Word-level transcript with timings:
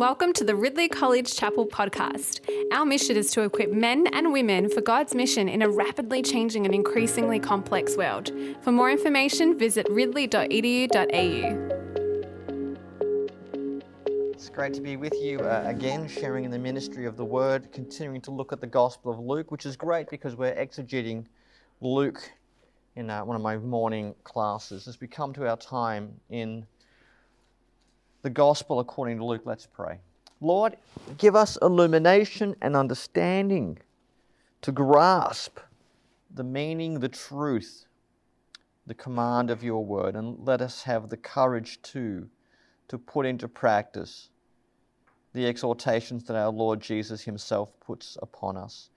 Welcome 0.00 0.32
to 0.32 0.44
the 0.44 0.56
Ridley 0.56 0.88
College 0.88 1.36
Chapel 1.36 1.66
podcast. 1.66 2.40
Our 2.72 2.86
mission 2.86 3.18
is 3.18 3.30
to 3.32 3.42
equip 3.42 3.70
men 3.70 4.06
and 4.14 4.32
women 4.32 4.70
for 4.70 4.80
God's 4.80 5.14
mission 5.14 5.46
in 5.46 5.60
a 5.60 5.68
rapidly 5.68 6.22
changing 6.22 6.64
and 6.64 6.74
increasingly 6.74 7.38
complex 7.38 7.98
world. 7.98 8.32
For 8.62 8.72
more 8.72 8.90
information, 8.90 9.58
visit 9.58 9.86
ridley.edu.au. 9.90 11.68
It's 14.32 14.48
great 14.48 14.72
to 14.72 14.80
be 14.80 14.96
with 14.96 15.12
you 15.20 15.40
uh, 15.40 15.64
again, 15.66 16.08
sharing 16.08 16.46
in 16.46 16.50
the 16.50 16.58
ministry 16.58 17.04
of 17.04 17.18
the 17.18 17.24
Word, 17.26 17.70
continuing 17.70 18.22
to 18.22 18.30
look 18.30 18.54
at 18.54 18.62
the 18.62 18.66
Gospel 18.66 19.12
of 19.12 19.18
Luke, 19.18 19.50
which 19.50 19.66
is 19.66 19.76
great 19.76 20.08
because 20.08 20.34
we're 20.34 20.54
exegeting 20.54 21.26
Luke 21.82 22.32
in 22.96 23.10
uh, 23.10 23.22
one 23.22 23.36
of 23.36 23.42
my 23.42 23.58
morning 23.58 24.14
classes. 24.24 24.88
As 24.88 24.98
we 24.98 25.08
come 25.08 25.34
to 25.34 25.46
our 25.46 25.58
time 25.58 26.18
in 26.30 26.64
the 28.22 28.30
gospel 28.30 28.80
according 28.80 29.18
to 29.18 29.24
Luke, 29.24 29.42
let's 29.44 29.66
pray. 29.66 30.00
Lord, 30.40 30.76
give 31.18 31.36
us 31.36 31.58
illumination 31.60 32.56
and 32.62 32.76
understanding 32.76 33.78
to 34.62 34.72
grasp 34.72 35.58
the 36.32 36.44
meaning, 36.44 37.00
the 37.00 37.08
truth, 37.08 37.86
the 38.86 38.94
command 38.94 39.50
of 39.50 39.62
your 39.62 39.84
word, 39.84 40.16
and 40.16 40.38
let 40.46 40.60
us 40.60 40.82
have 40.82 41.08
the 41.08 41.16
courage 41.16 41.80
too 41.82 42.28
to 42.88 42.98
put 42.98 43.26
into 43.26 43.48
practice 43.48 44.30
the 45.32 45.46
exhortations 45.46 46.24
that 46.24 46.36
our 46.36 46.50
Lord 46.50 46.80
Jesus 46.80 47.22
Himself 47.22 47.78
puts 47.80 48.18
upon 48.20 48.56
us. 48.56 48.90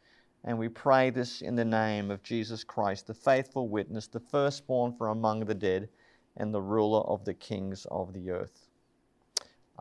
And 0.44 0.58
we 0.58 0.68
pray 0.68 1.10
this 1.10 1.42
in 1.42 1.56
the 1.56 1.66
name 1.66 2.12
of 2.12 2.24
Jesus 2.24 2.64
Christ, 2.64 3.08
the 3.08 3.14
faithful 3.14 3.70
witness, 3.70 4.08
the 4.08 4.20
firstborn 4.20 4.94
from 4.94 5.18
among 5.18 5.46
the 5.46 5.54
dead, 5.54 5.90
and 6.38 6.54
the 6.54 6.62
ruler 6.62 7.02
of 7.02 7.24
the 7.24 7.34
kings 7.34 7.86
of 7.92 8.14
the 8.14 8.32
earth. 8.32 8.63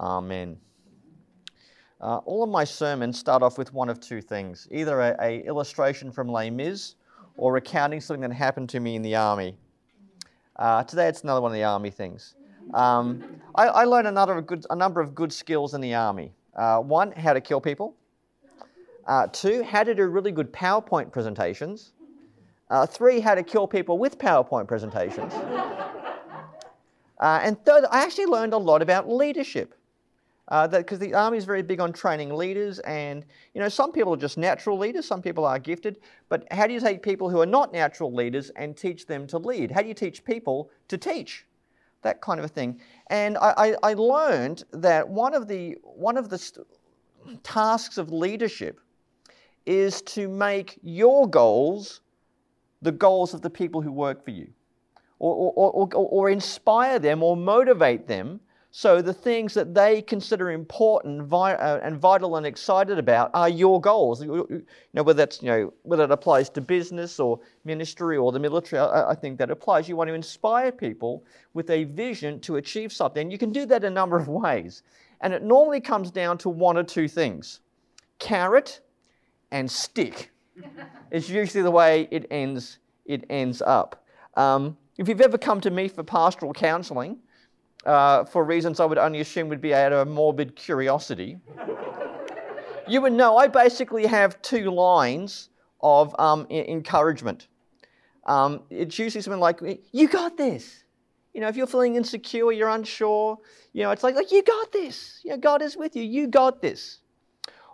Amen. 0.03 0.59
Uh, 2.01 2.17
all 2.25 2.43
of 2.43 2.51
my 2.51 2.65
sermons 2.65 3.17
start 3.17 3.41
off 3.41 3.57
with 3.57 3.73
one 3.73 3.89
of 3.89 4.01
two 4.01 4.21
things 4.21 4.67
either 4.73 5.01
a, 5.01 5.17
a, 5.21 5.47
illustration 5.47 6.11
from 6.11 6.27
Les 6.27 6.51
Mis 6.51 6.97
or 7.37 7.53
recounting 7.53 8.01
something 8.01 8.29
that 8.29 8.35
happened 8.35 8.69
to 8.69 8.81
me 8.81 8.97
in 8.97 9.03
the 9.03 9.15
army. 9.15 9.57
Uh, 10.57 10.83
today 10.83 11.07
it's 11.07 11.23
another 11.23 11.41
one 11.41 11.53
of 11.53 11.55
the 11.55 11.63
army 11.63 11.91
things. 11.91 12.35
Um, 12.75 13.41
I, 13.55 13.69
I, 13.69 13.85
learned 13.85 14.09
another 14.09 14.41
good, 14.43 14.67
a 14.71 14.77
number 14.77 15.01
of 15.01 15.15
good 15.15 15.33
skills 15.33 15.75
in 15.75 15.81
the 15.81 15.95
army. 15.95 16.33
Uh, 16.57 16.79
one, 16.79 17.13
how 17.13 17.33
to 17.33 17.41
kill 17.41 17.61
people. 17.61 17.95
Uh, 19.07 19.29
two, 19.29 19.63
how 19.63 19.85
to 19.85 19.95
do 19.95 20.07
really 20.07 20.33
good 20.33 20.53
PowerPoint 20.53 21.13
presentations. 21.13 21.93
Uh, 22.71 22.87
three, 22.87 23.21
how 23.21 23.37
to 23.37 23.43
kill 23.45 23.69
people 23.69 23.99
with 23.99 24.19
PowerPoint 24.19 24.67
presentations. 24.67 25.33
Uh, 27.21 27.39
and 27.45 27.65
third, 27.65 27.85
I 27.89 28.03
actually 28.03 28.27
learned 28.27 28.53
a 28.53 28.59
lot 28.59 28.83
about 28.83 29.09
leadership 29.09 29.77
because 30.49 30.99
uh, 30.99 31.05
the 31.05 31.15
army 31.15 31.39
is 31.39 31.45
very 31.45 31.63
big 31.63 31.81
on 31.81 31.93
training 31.93 32.35
leaders, 32.35 32.79
and 32.81 33.25
you 33.55 33.61
know 33.61 33.69
some 33.69 33.93
people 33.93 34.13
are 34.15 34.19
just 34.19 34.37
natural 34.37 34.77
leaders, 34.77 35.07
some 35.07 35.23
people 35.23 35.45
are 35.45 35.59
gifted. 35.59 35.99
But 36.29 36.47
how 36.51 36.67
do 36.67 36.75
you 36.75 36.81
take 36.81 37.03
people 37.03 37.31
who 37.31 37.41
are 37.41 37.47
not 37.47 37.73
natural 37.73 38.13
leaders 38.13 38.51
and 38.57 38.77
teach 38.77 39.07
them 39.07 39.27
to 39.29 39.39
lead? 39.39 39.71
How 39.71 39.83
do 39.83 39.89
you 39.89 39.95
teach 39.95 40.25
people 40.25 40.71
to 40.89 40.99
teach? 40.99 41.47
That 42.03 42.21
kind 42.21 42.41
of 42.41 42.45
a 42.45 42.49
thing. 42.49 42.81
And 43.07 43.39
I, 43.39 43.55
I, 43.57 43.91
I 43.91 43.95
learned 43.95 44.65
that 44.73 45.09
one 45.09 45.35
of 45.35 45.47
the 45.47 45.77
one 45.83 46.17
of 46.17 46.29
the 46.29 46.39
st- 46.39 46.67
tasks 47.45 47.97
of 47.97 48.11
leadership 48.11 48.81
is 49.65 50.03
to 50.03 50.29
make 50.29 50.79
your 50.83 51.29
goals 51.29 52.01
the 52.83 52.91
goals 52.91 53.33
of 53.33 53.43
the 53.43 53.51
people 53.51 53.81
who 53.81 53.93
work 53.93 54.25
for 54.25 54.33
you, 54.33 54.49
or, 55.21 55.53
or, 55.55 55.71
or, 55.71 55.89
or 55.95 56.31
inspire 56.31 56.99
them 56.99 57.23
or 57.23 57.37
motivate 57.37 58.09
them 58.09 58.41
so 58.75 59.03
the 59.03 59.13
things 59.13 59.53
that 59.53 59.75
they 59.75 60.01
consider 60.01 60.51
important 60.51 61.31
uh, 61.31 61.81
and 61.83 61.99
vital 61.99 62.37
and 62.37 62.47
excited 62.47 62.99
about 62.99 63.31
are 63.35 63.49
your 63.51 63.79
goals. 63.79 64.25
You 64.25 64.65
know, 64.95 65.03
whether 65.03 65.19
that's 65.19 65.43
you 65.43 65.49
know 65.49 65.75
whether 65.83 66.05
it 66.05 66.11
applies 66.11 66.49
to 66.51 66.63
business 66.63 67.21
or 67.21 67.39
ministry 67.67 68.17
or 68.17 68.33
the 68.33 68.39
military, 68.39 68.81
I, 68.81 69.11
I 69.11 69.15
think 69.15 69.39
that 69.39 69.51
applies. 69.51 69.91
You 69.91 69.97
want 69.97 70.09
to 70.09 70.15
inspire 70.15 70.73
people 70.73 71.23
with 71.53 71.69
a 71.69 71.85
vision 71.85 72.41
to 72.41 72.57
achieve 72.57 72.95
something. 72.95 73.31
You 73.31 73.37
can 73.37 73.53
do 73.53 73.67
that 73.67 73.85
a 73.85 73.91
number 73.91 74.17
of 74.17 74.29
ways, 74.43 74.83
and 75.21 75.35
it 75.35 75.43
normally 75.43 75.81
comes 75.81 76.11
down 76.11 76.39
to 76.39 76.49
one 76.49 76.79
or 76.79 76.83
two 76.83 77.09
things: 77.09 77.61
carrot 78.19 78.81
and 79.51 79.71
stick. 79.71 80.31
it's 81.11 81.29
usually 81.29 81.63
the 81.63 81.71
way 81.71 82.09
it 82.11 82.27
ends. 82.31 82.79
It 83.05 83.27
ends 83.29 83.61
up. 83.61 84.03
Um, 84.35 84.79
if 84.97 85.11
you've 85.11 85.21
ever 85.21 85.37
come 85.37 85.61
to 85.61 85.71
me 85.71 85.89
for 85.89 86.03
pastoral 86.03 86.55
counselling 86.55 87.19
uh, 87.85 88.25
for 88.25 88.45
reasons 88.45 88.81
I 88.81 88.85
would 88.85 88.99
only 88.99 89.21
assume 89.21 89.49
would 89.49 89.61
be 89.61 89.75
out 89.75 89.93
of 89.93 90.09
morbid 90.09 90.57
curiosity, 90.57 91.39
you 92.89 93.01
would 93.01 93.13
know 93.13 93.37
I 93.37 93.49
basically 93.49 94.07
have 94.07 94.41
two 94.43 94.71
lines 94.71 95.49
of 95.81 96.15
um, 96.19 96.47
encouragement. 96.51 97.49
Um, 98.27 98.63
it's 98.71 98.99
usually 98.99 99.23
something 99.23 99.41
like, 99.41 99.61
You 99.93 100.09
got 100.09 100.37
this. 100.37 100.85
You 101.35 101.41
know, 101.41 101.49
if 101.49 101.57
you're 101.57 101.67
feeling 101.67 101.97
insecure, 101.97 102.53
you're 102.53 102.69
unsure, 102.69 103.39
you 103.73 103.83
know, 103.83 103.91
it's 103.91 104.03
like, 104.03 104.15
like 104.15 104.31
You 104.31 104.43
got 104.43 104.71
this. 104.73 105.21
You 105.25 105.33
know, 105.33 105.39
God 105.39 105.63
is 105.63 105.77
with 105.77 105.97
you. 105.97 106.03
You 106.03 106.29
got 106.29 106.63
this. 106.63 107.01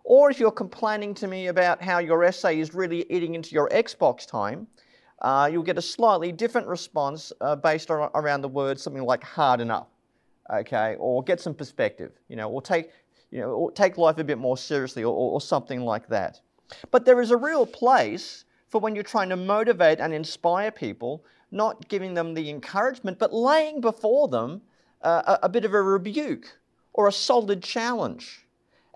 Or 0.05 0.31
if 0.31 0.41
you're 0.41 0.51
complaining 0.51 1.13
to 1.15 1.27
me 1.27 1.49
about 1.49 1.83
how 1.83 1.99
your 1.99 2.25
essay 2.25 2.61
is 2.61 2.73
really 2.73 3.05
eating 3.11 3.35
into 3.35 3.51
your 3.51 3.69
Xbox 3.69 4.27
time, 4.27 4.67
uh, 5.21 5.51
you'll 5.53 5.63
get 5.65 5.77
a 5.77 5.83
slightly 5.83 6.33
different 6.33 6.67
response 6.67 7.31
uh, 7.43 7.57
based 7.57 7.91
on, 7.91 8.09
around 8.15 8.41
the 8.41 8.49
word 8.49 8.81
something 8.81 9.03
like 9.03 9.23
hard 9.23 9.61
enough 9.61 9.89
okay, 10.53 10.97
or 10.99 11.23
get 11.23 11.41
some 11.41 11.55
perspective, 11.55 12.13
you 12.29 12.37
know, 12.37 12.49
or 12.49 12.63
take, 12.63 12.91
you 13.31 13.41
know, 13.41 13.51
or 13.51 13.71
take 13.73 13.99
life 13.99 14.19
a 14.19 14.25
bit 14.25 14.39
more 14.39 14.57
seriously, 14.57 15.05
or, 15.05 15.15
or, 15.15 15.41
something 15.41 15.83
like 15.83 16.09
that. 16.09 16.41
But 16.91 17.05
there 17.05 17.21
is 17.21 17.31
a 17.31 17.37
real 17.37 17.67
place 17.67 18.45
for 18.69 18.81
when 18.81 18.95
you're 18.95 19.05
trying 19.05 19.29
to 19.31 19.37
motivate 19.37 20.01
and 20.01 20.13
inspire 20.13 20.71
people, 20.71 21.25
not 21.51 21.89
giving 21.89 22.15
them 22.15 22.35
the 22.35 22.51
encouragement, 22.51 23.19
but 23.19 23.33
laying 23.33 23.81
before 23.81 24.29
them 24.29 24.63
uh, 25.03 25.37
a, 25.43 25.47
a, 25.47 25.49
bit 25.49 25.65
of 25.65 25.75
a 25.75 25.83
rebuke 25.83 26.59
or 26.93 27.09
a 27.09 27.13
solid 27.13 27.63
challenge. 27.63 28.47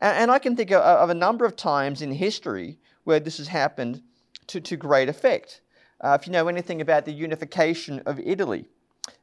And, 0.00 0.16
and 0.16 0.30
I 0.30 0.38
can 0.38 0.56
think 0.56 0.70
of, 0.70 0.82
of, 0.82 1.10
a 1.10 1.14
number 1.14 1.44
of 1.44 1.56
times 1.56 2.02
in 2.02 2.12
history 2.12 2.78
where 3.04 3.20
this 3.20 3.38
has 3.38 3.48
happened 3.48 4.02
to, 4.48 4.60
to 4.60 4.76
great 4.76 5.08
effect. 5.08 5.60
Uh, 6.00 6.19
if 6.20 6.26
you 6.26 6.32
know 6.32 6.48
anything 6.48 6.80
about 6.80 7.04
the 7.04 7.12
unification 7.12 8.00
of 8.00 8.19
Italy, 8.19 8.66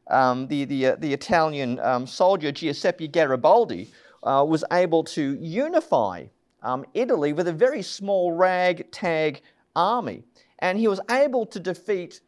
um, 0.09 0.47
the, 0.47 0.65
the, 0.65 0.87
uh, 0.87 0.95
the 0.97 1.13
Italian 1.13 1.79
um, 1.79 2.07
soldier 2.07 2.51
Giuseppe 2.51 3.07
Garibaldi 3.07 3.89
uh, 4.23 4.45
was 4.47 4.63
able 4.71 5.03
to 5.05 5.37
unify 5.39 6.25
um, 6.63 6.85
Italy 6.93 7.33
with 7.33 7.47
a 7.47 7.53
very 7.53 7.81
small 7.81 8.33
ragtag 8.33 9.41
army. 9.75 10.23
And 10.59 10.77
he 10.77 10.87
was 10.87 10.99
able 11.09 11.45
to 11.47 11.59
defeat 11.59 12.21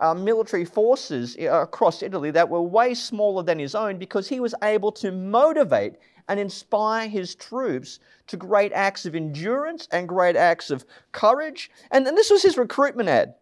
uh, 0.00 0.14
military 0.14 0.64
forces 0.64 1.36
uh, 1.40 1.62
across 1.62 2.02
Italy 2.02 2.30
that 2.32 2.48
were 2.48 2.62
way 2.62 2.94
smaller 2.94 3.42
than 3.42 3.58
his 3.58 3.74
own 3.74 3.98
because 3.98 4.28
he 4.28 4.40
was 4.40 4.54
able 4.62 4.92
to 4.92 5.12
motivate 5.12 5.94
and 6.28 6.40
inspire 6.40 7.08
his 7.08 7.34
troops 7.34 8.00
to 8.26 8.36
great 8.36 8.72
acts 8.72 9.06
of 9.06 9.14
endurance 9.14 9.88
and 9.92 10.08
great 10.08 10.36
acts 10.36 10.70
of 10.70 10.84
courage. 11.12 11.70
And, 11.90 12.06
and 12.06 12.16
this 12.16 12.30
was 12.30 12.42
his 12.42 12.58
recruitment 12.58 13.08
ad. 13.08 13.34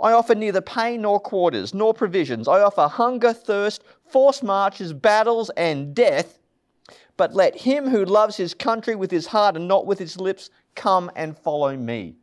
I 0.00 0.12
offer 0.12 0.34
neither 0.34 0.60
pay 0.60 0.96
nor 0.98 1.20
quarters, 1.20 1.72
nor 1.74 1.94
provisions. 1.94 2.48
I 2.48 2.60
offer 2.60 2.88
hunger, 2.88 3.32
thirst, 3.32 3.82
forced 4.06 4.42
marches, 4.42 4.92
battles, 4.92 5.50
and 5.56 5.94
death. 5.94 6.38
But 7.16 7.34
let 7.34 7.54
him 7.54 7.88
who 7.88 8.04
loves 8.04 8.36
his 8.36 8.54
country 8.54 8.96
with 8.96 9.10
his 9.10 9.26
heart 9.26 9.56
and 9.56 9.68
not 9.68 9.86
with 9.86 9.98
his 9.98 10.18
lips 10.18 10.50
come 10.74 11.10
and 11.14 11.38
follow 11.38 11.76
me. 11.76 12.16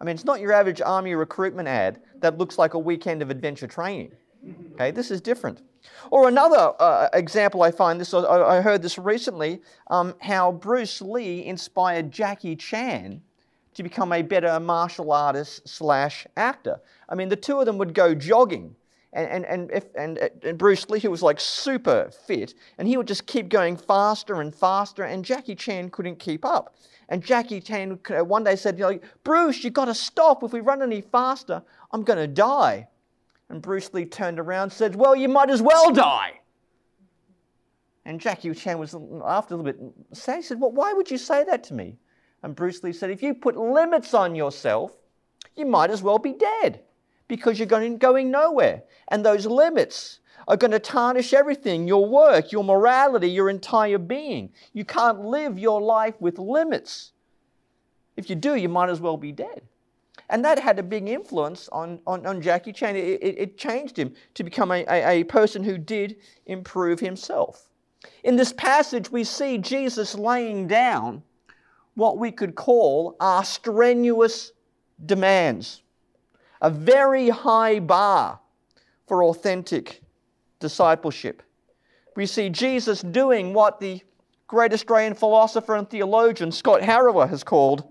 I 0.00 0.04
mean, 0.04 0.14
it's 0.14 0.24
not 0.24 0.40
your 0.40 0.52
average 0.52 0.80
army 0.80 1.14
recruitment 1.14 1.68
ad 1.68 2.00
that 2.20 2.38
looks 2.38 2.58
like 2.58 2.74
a 2.74 2.78
weekend 2.78 3.22
of 3.22 3.30
adventure 3.30 3.66
training. 3.66 4.12
Okay, 4.72 4.90
this 4.90 5.10
is 5.10 5.20
different. 5.20 5.62
Or 6.10 6.28
another 6.28 6.72
uh, 6.78 7.08
example 7.12 7.62
I 7.62 7.70
find 7.70 8.00
this, 8.00 8.12
I 8.14 8.60
heard 8.62 8.82
this 8.82 8.98
recently, 8.98 9.60
um, 9.88 10.14
how 10.20 10.52
Bruce 10.52 11.00
Lee 11.02 11.44
inspired 11.44 12.10
Jackie 12.10 12.56
Chan 12.56 13.22
to 13.74 13.82
become 13.82 14.12
a 14.12 14.22
better 14.22 14.58
martial 14.60 15.12
artist 15.12 15.68
slash 15.68 16.26
actor. 16.36 16.80
I 17.08 17.14
mean, 17.14 17.28
the 17.28 17.36
two 17.36 17.60
of 17.60 17.66
them 17.66 17.78
would 17.78 17.94
go 17.94 18.14
jogging. 18.14 18.74
And, 19.12 19.28
and, 19.28 19.44
and, 19.44 19.70
if, 19.72 19.84
and, 19.96 20.18
and 20.18 20.56
Bruce 20.56 20.88
Lee, 20.88 21.00
who 21.00 21.10
was 21.10 21.22
like 21.22 21.40
super 21.40 22.10
fit, 22.26 22.54
and 22.78 22.86
he 22.86 22.96
would 22.96 23.08
just 23.08 23.26
keep 23.26 23.48
going 23.48 23.76
faster 23.76 24.40
and 24.40 24.54
faster, 24.54 25.02
and 25.02 25.24
Jackie 25.24 25.56
Chan 25.56 25.90
couldn't 25.90 26.20
keep 26.20 26.44
up. 26.44 26.76
And 27.08 27.22
Jackie 27.24 27.60
Chan 27.60 27.98
uh, 28.08 28.24
one 28.24 28.44
day 28.44 28.54
said, 28.54 28.78
you 28.78 28.84
know, 28.84 29.00
Bruce, 29.24 29.64
you've 29.64 29.72
got 29.72 29.86
to 29.86 29.94
stop. 29.94 30.44
If 30.44 30.52
we 30.52 30.60
run 30.60 30.80
any 30.80 31.00
faster, 31.00 31.60
I'm 31.90 32.04
going 32.04 32.20
to 32.20 32.28
die. 32.28 32.86
And 33.48 33.60
Bruce 33.60 33.92
Lee 33.92 34.04
turned 34.04 34.38
around 34.38 34.64
and 34.64 34.72
said, 34.72 34.94
Well, 34.94 35.16
you 35.16 35.28
might 35.28 35.50
as 35.50 35.60
well 35.60 35.90
die. 35.92 36.40
And 38.04 38.20
Jackie 38.20 38.54
Chan 38.54 38.78
was, 38.78 38.94
after 39.26 39.54
a 39.54 39.56
little 39.56 39.72
bit 39.72 39.78
sad, 40.12 40.36
he 40.36 40.42
said, 40.42 40.60
Well, 40.60 40.70
why 40.70 40.92
would 40.92 41.10
you 41.10 41.18
say 41.18 41.42
that 41.44 41.64
to 41.64 41.74
me? 41.74 41.98
And 42.42 42.56
Bruce 42.56 42.82
Lee 42.82 42.92
said, 42.92 43.10
if 43.10 43.22
you 43.22 43.34
put 43.34 43.56
limits 43.56 44.14
on 44.14 44.34
yourself, 44.34 44.92
you 45.56 45.66
might 45.66 45.90
as 45.90 46.02
well 46.02 46.18
be 46.18 46.32
dead 46.32 46.80
because 47.28 47.58
you're 47.58 47.66
going, 47.66 47.98
going 47.98 48.30
nowhere. 48.30 48.82
And 49.08 49.24
those 49.24 49.46
limits 49.46 50.20
are 50.48 50.56
going 50.56 50.70
to 50.70 50.78
tarnish 50.78 51.32
everything 51.32 51.86
your 51.86 52.06
work, 52.06 52.50
your 52.50 52.64
morality, 52.64 53.30
your 53.30 53.50
entire 53.50 53.98
being. 53.98 54.50
You 54.72 54.84
can't 54.84 55.20
live 55.20 55.58
your 55.58 55.80
life 55.80 56.14
with 56.20 56.38
limits. 56.38 57.12
If 58.16 58.30
you 58.30 58.36
do, 58.36 58.54
you 58.54 58.68
might 58.68 58.88
as 58.88 59.00
well 59.00 59.16
be 59.16 59.32
dead. 59.32 59.62
And 60.28 60.44
that 60.44 60.58
had 60.58 60.78
a 60.78 60.82
big 60.82 61.08
influence 61.08 61.68
on, 61.70 62.00
on, 62.06 62.26
on 62.26 62.40
Jackie 62.40 62.72
Chan. 62.72 62.96
It, 62.96 63.22
it, 63.22 63.38
it, 63.38 63.58
changed 63.58 63.98
him 63.98 64.14
to 64.34 64.44
become 64.44 64.70
a, 64.70 64.84
a, 64.88 65.20
a 65.20 65.24
person 65.24 65.64
who 65.64 65.76
did 65.76 66.16
improve 66.46 67.00
himself. 67.00 67.68
In 68.24 68.36
this 68.36 68.52
passage, 68.52 69.10
we 69.10 69.24
see 69.24 69.58
Jesus 69.58 70.14
laying 70.14 70.66
down 70.66 71.22
what 72.00 72.16
we 72.16 72.32
could 72.32 72.54
call 72.54 73.14
our 73.20 73.44
strenuous 73.44 74.52
demands, 75.04 75.82
a 76.62 76.70
very 76.70 77.28
high 77.28 77.78
bar 77.78 78.40
for 79.06 79.24
authentic 79.24 80.00
discipleship. 80.60 81.42
We 82.16 82.24
see 82.24 82.48
Jesus 82.48 83.02
doing 83.02 83.52
what 83.52 83.80
the 83.80 84.00
great 84.46 84.72
Australian 84.72 85.12
philosopher 85.12 85.76
and 85.76 85.88
theologian 85.88 86.50
Scott 86.52 86.80
Harrower 86.80 87.28
has 87.28 87.44
called 87.44 87.84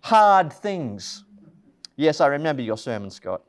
hard 0.00 0.52
things. 0.52 1.24
Yes, 1.96 2.20
I 2.20 2.26
remember 2.26 2.60
your 2.60 2.76
sermon, 2.76 3.10
Scott. 3.10 3.40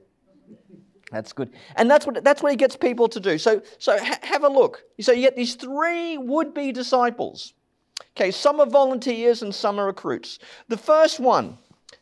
That's 1.12 1.34
good. 1.34 1.51
And 1.75 1.92
that's 1.92 2.06
what, 2.06 2.24
that's 2.24 2.42
what 2.42 2.54
he 2.54 2.56
gets 2.56 2.78
people 2.78 3.10
to 3.10 3.19
do. 3.19 3.38
So, 3.38 3.62
so 3.80 3.98
ha- 3.98 4.19
have 4.22 4.46
a 4.46 4.50
look. 4.50 4.84
So 5.01 5.12
you 5.12 5.22
get 5.24 5.36
these 5.36 5.56
three 5.56 6.18
would 6.18 6.54
be 6.54 6.72
disciples. 6.72 7.54
Okay, 8.16 8.31
some 8.31 8.60
are 8.60 8.66
volunteers 8.66 9.42
and 9.42 9.54
some 9.54 9.80
are 9.80 9.86
recruits. 9.86 10.40
The 10.68 10.78
first 10.78 11.19
one 11.19 11.57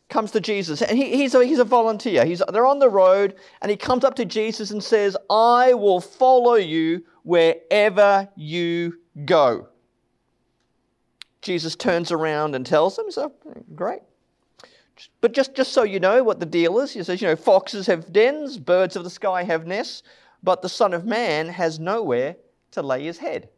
comes 0.08 0.30
to 0.32 0.40
Jesus, 0.40 0.80
and 0.82 0.96
he, 0.96 1.16
he's, 1.16 1.34
a, 1.34 1.44
he's 1.44 1.58
a 1.58 1.64
volunteer. 1.64 2.24
He's, 2.24 2.42
they're 2.52 2.66
on 2.66 2.78
the 2.78 2.88
road, 2.88 3.36
and 3.60 3.70
he 3.70 3.76
comes 3.76 4.04
up 4.04 4.14
to 4.16 4.24
Jesus 4.24 4.70
and 4.70 4.82
says, 4.82 5.16
I 5.28 5.74
will 5.74 6.00
follow 6.00 6.54
you 6.54 7.04
wherever 7.24 8.28
you 8.34 8.98
go. 9.24 9.68
Jesus 11.42 11.76
turns 11.76 12.10
around 12.10 12.54
and 12.54 12.64
tells 12.64 12.98
him, 12.98 13.10
so 13.10 13.32
great. 13.74 14.00
But 15.20 15.32
just, 15.32 15.54
just 15.54 15.72
so 15.72 15.84
you 15.84 16.00
know 16.00 16.24
what 16.24 16.40
the 16.40 16.46
deal 16.46 16.80
is, 16.80 16.92
he 16.92 17.02
says, 17.02 17.20
you 17.20 17.28
know, 17.28 17.36
foxes 17.36 17.86
have 17.86 18.12
dens, 18.12 18.58
birds 18.58 18.96
of 18.96 19.04
the 19.04 19.10
sky 19.10 19.44
have 19.44 19.66
nests, 19.66 20.02
but 20.42 20.62
the 20.62 20.68
Son 20.68 20.92
of 20.92 21.04
Man 21.04 21.48
has 21.48 21.78
nowhere 21.78 22.36
to 22.72 22.82
lay 22.82 23.04
his 23.04 23.18
head. 23.18 23.48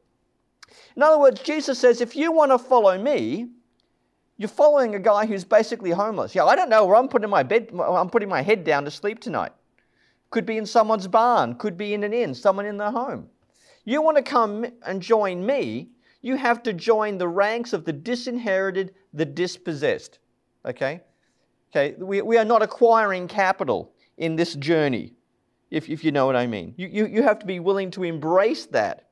In 0.96 1.02
other 1.02 1.18
words, 1.18 1.40
Jesus 1.42 1.78
says, 1.78 2.00
if 2.00 2.16
you 2.16 2.32
want 2.32 2.50
to 2.50 2.58
follow 2.58 3.00
me, 3.00 3.48
you're 4.36 4.48
following 4.48 4.94
a 4.94 4.98
guy 4.98 5.26
who's 5.26 5.44
basically 5.44 5.90
homeless. 5.90 6.34
Yeah, 6.34 6.46
I 6.46 6.56
don't 6.56 6.70
know 6.70 6.86
where 6.86 6.96
I'm 6.96 7.08
putting 7.08 7.28
my 7.28 7.42
bed, 7.42 7.70
I'm 7.78 8.08
putting 8.08 8.28
my 8.28 8.42
head 8.42 8.64
down 8.64 8.84
to 8.84 8.90
sleep 8.90 9.20
tonight. 9.20 9.52
Could 10.30 10.46
be 10.46 10.56
in 10.56 10.64
someone's 10.64 11.06
barn, 11.06 11.56
could 11.56 11.76
be 11.76 11.92
in 11.92 12.04
an 12.04 12.12
inn, 12.12 12.34
someone 12.34 12.64
in 12.64 12.78
their 12.78 12.90
home. 12.90 13.28
You 13.84 14.00
want 14.00 14.16
to 14.16 14.22
come 14.22 14.64
and 14.86 15.02
join 15.02 15.44
me, 15.44 15.90
you 16.22 16.36
have 16.36 16.62
to 16.62 16.72
join 16.72 17.18
the 17.18 17.28
ranks 17.28 17.72
of 17.72 17.84
the 17.84 17.92
disinherited, 17.92 18.94
the 19.12 19.24
dispossessed. 19.24 20.20
Okay? 20.64 21.02
Okay, 21.70 21.94
we, 21.98 22.22
we 22.22 22.36
are 22.38 22.44
not 22.44 22.62
acquiring 22.62 23.28
capital 23.28 23.92
in 24.16 24.36
this 24.36 24.54
journey, 24.54 25.12
if, 25.70 25.88
if 25.88 26.02
you 26.02 26.12
know 26.12 26.26
what 26.26 26.36
I 26.36 26.46
mean. 26.46 26.74
You, 26.76 26.88
you, 26.88 27.06
you 27.06 27.22
have 27.22 27.38
to 27.40 27.46
be 27.46 27.60
willing 27.60 27.90
to 27.92 28.04
embrace 28.04 28.66
that 28.66 29.09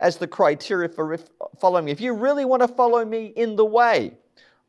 as 0.00 0.16
the 0.16 0.26
criteria 0.26 0.88
for 0.88 1.18
following 1.60 1.84
me. 1.84 1.92
If 1.92 2.00
you 2.00 2.14
really 2.14 2.44
want 2.44 2.62
to 2.62 2.68
follow 2.68 3.04
me 3.04 3.32
in 3.36 3.54
the 3.56 3.64
way, 3.64 4.16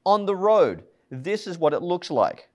on 0.05 0.25
the 0.25 0.35
road, 0.35 0.83
this 1.09 1.47
is 1.47 1.57
what 1.57 1.73
it 1.73 1.81
looks 1.81 2.11
like. 2.11 2.49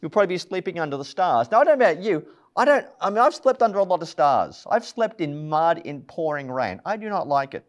You'll 0.00 0.10
probably 0.10 0.34
be 0.34 0.38
sleeping 0.38 0.78
under 0.78 0.96
the 0.96 1.04
stars. 1.04 1.50
Now, 1.50 1.60
I 1.60 1.64
don't 1.64 1.78
know 1.78 1.90
about 1.90 2.02
you. 2.02 2.26
I 2.56 2.64
don't, 2.64 2.86
I 3.00 3.10
mean, 3.10 3.18
I've 3.18 3.34
slept 3.34 3.62
under 3.62 3.78
a 3.78 3.82
lot 3.82 4.02
of 4.02 4.08
stars. 4.08 4.66
I've 4.70 4.84
slept 4.84 5.20
in 5.20 5.48
mud 5.48 5.82
in 5.84 6.02
pouring 6.02 6.50
rain. 6.50 6.80
I 6.84 6.96
do 6.96 7.08
not 7.08 7.28
like 7.28 7.54
it. 7.54 7.64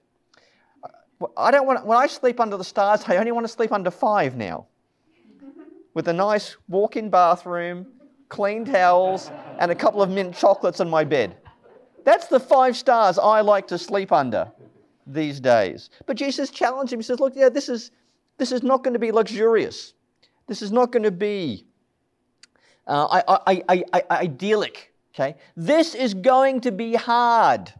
I 1.36 1.52
don't 1.52 1.66
want, 1.66 1.86
when 1.86 1.98
I 1.98 2.08
sleep 2.08 2.40
under 2.40 2.58
the 2.58 2.64
stars, 2.64 3.04
I 3.08 3.18
only 3.18 3.32
want 3.32 3.46
to 3.46 3.52
sleep 3.52 3.72
under 3.72 3.92
five 3.92 4.36
now 4.36 4.68
with 5.94 6.08
a 6.10 6.14
nice 6.14 6.58
walk 6.68 6.96
in 6.96 7.10
bathroom, 7.10 7.88
clean 8.30 8.64
towels, 8.64 9.32
and 9.60 9.72
a 9.72 9.76
couple 9.76 10.02
of 10.02 10.10
mint 10.10 10.36
chocolates 10.36 10.80
on 10.80 10.90
my 10.90 11.04
bed. 11.04 11.36
That's 12.08 12.28
the 12.28 12.40
five 12.40 12.78
stars 12.78 13.18
I 13.18 13.42
like 13.42 13.68
to 13.68 13.78
sleep 13.78 14.14
under 14.14 14.50
these 15.06 15.42
days. 15.42 15.90
But 16.06 16.16
Jesus 16.16 16.50
challenged 16.50 16.94
him. 16.94 17.00
He 17.00 17.04
says, 17.04 17.20
Look, 17.20 17.34
yeah, 17.36 17.50
this 17.50 17.68
is, 17.68 17.92
this 18.38 18.54
is 18.54 18.64
not 18.64 18.82
going 18.82 18.94
to 18.94 19.00
be 19.00 19.12
luxurious. 19.12 19.94
This 20.48 20.62
is 20.62 20.72
not 20.72 20.94
going 20.94 21.04
to 21.04 21.12
be 21.12 21.66
uh, 22.88 23.22
I, 23.28 23.62
I, 23.68 23.84
I, 23.92 24.04
idyllic. 24.10 24.94
Okay? 25.14 25.36
This 25.58 25.96
is 25.96 26.14
going 26.14 26.62
to 26.62 26.72
be 26.72 26.96
hard. 26.96 27.74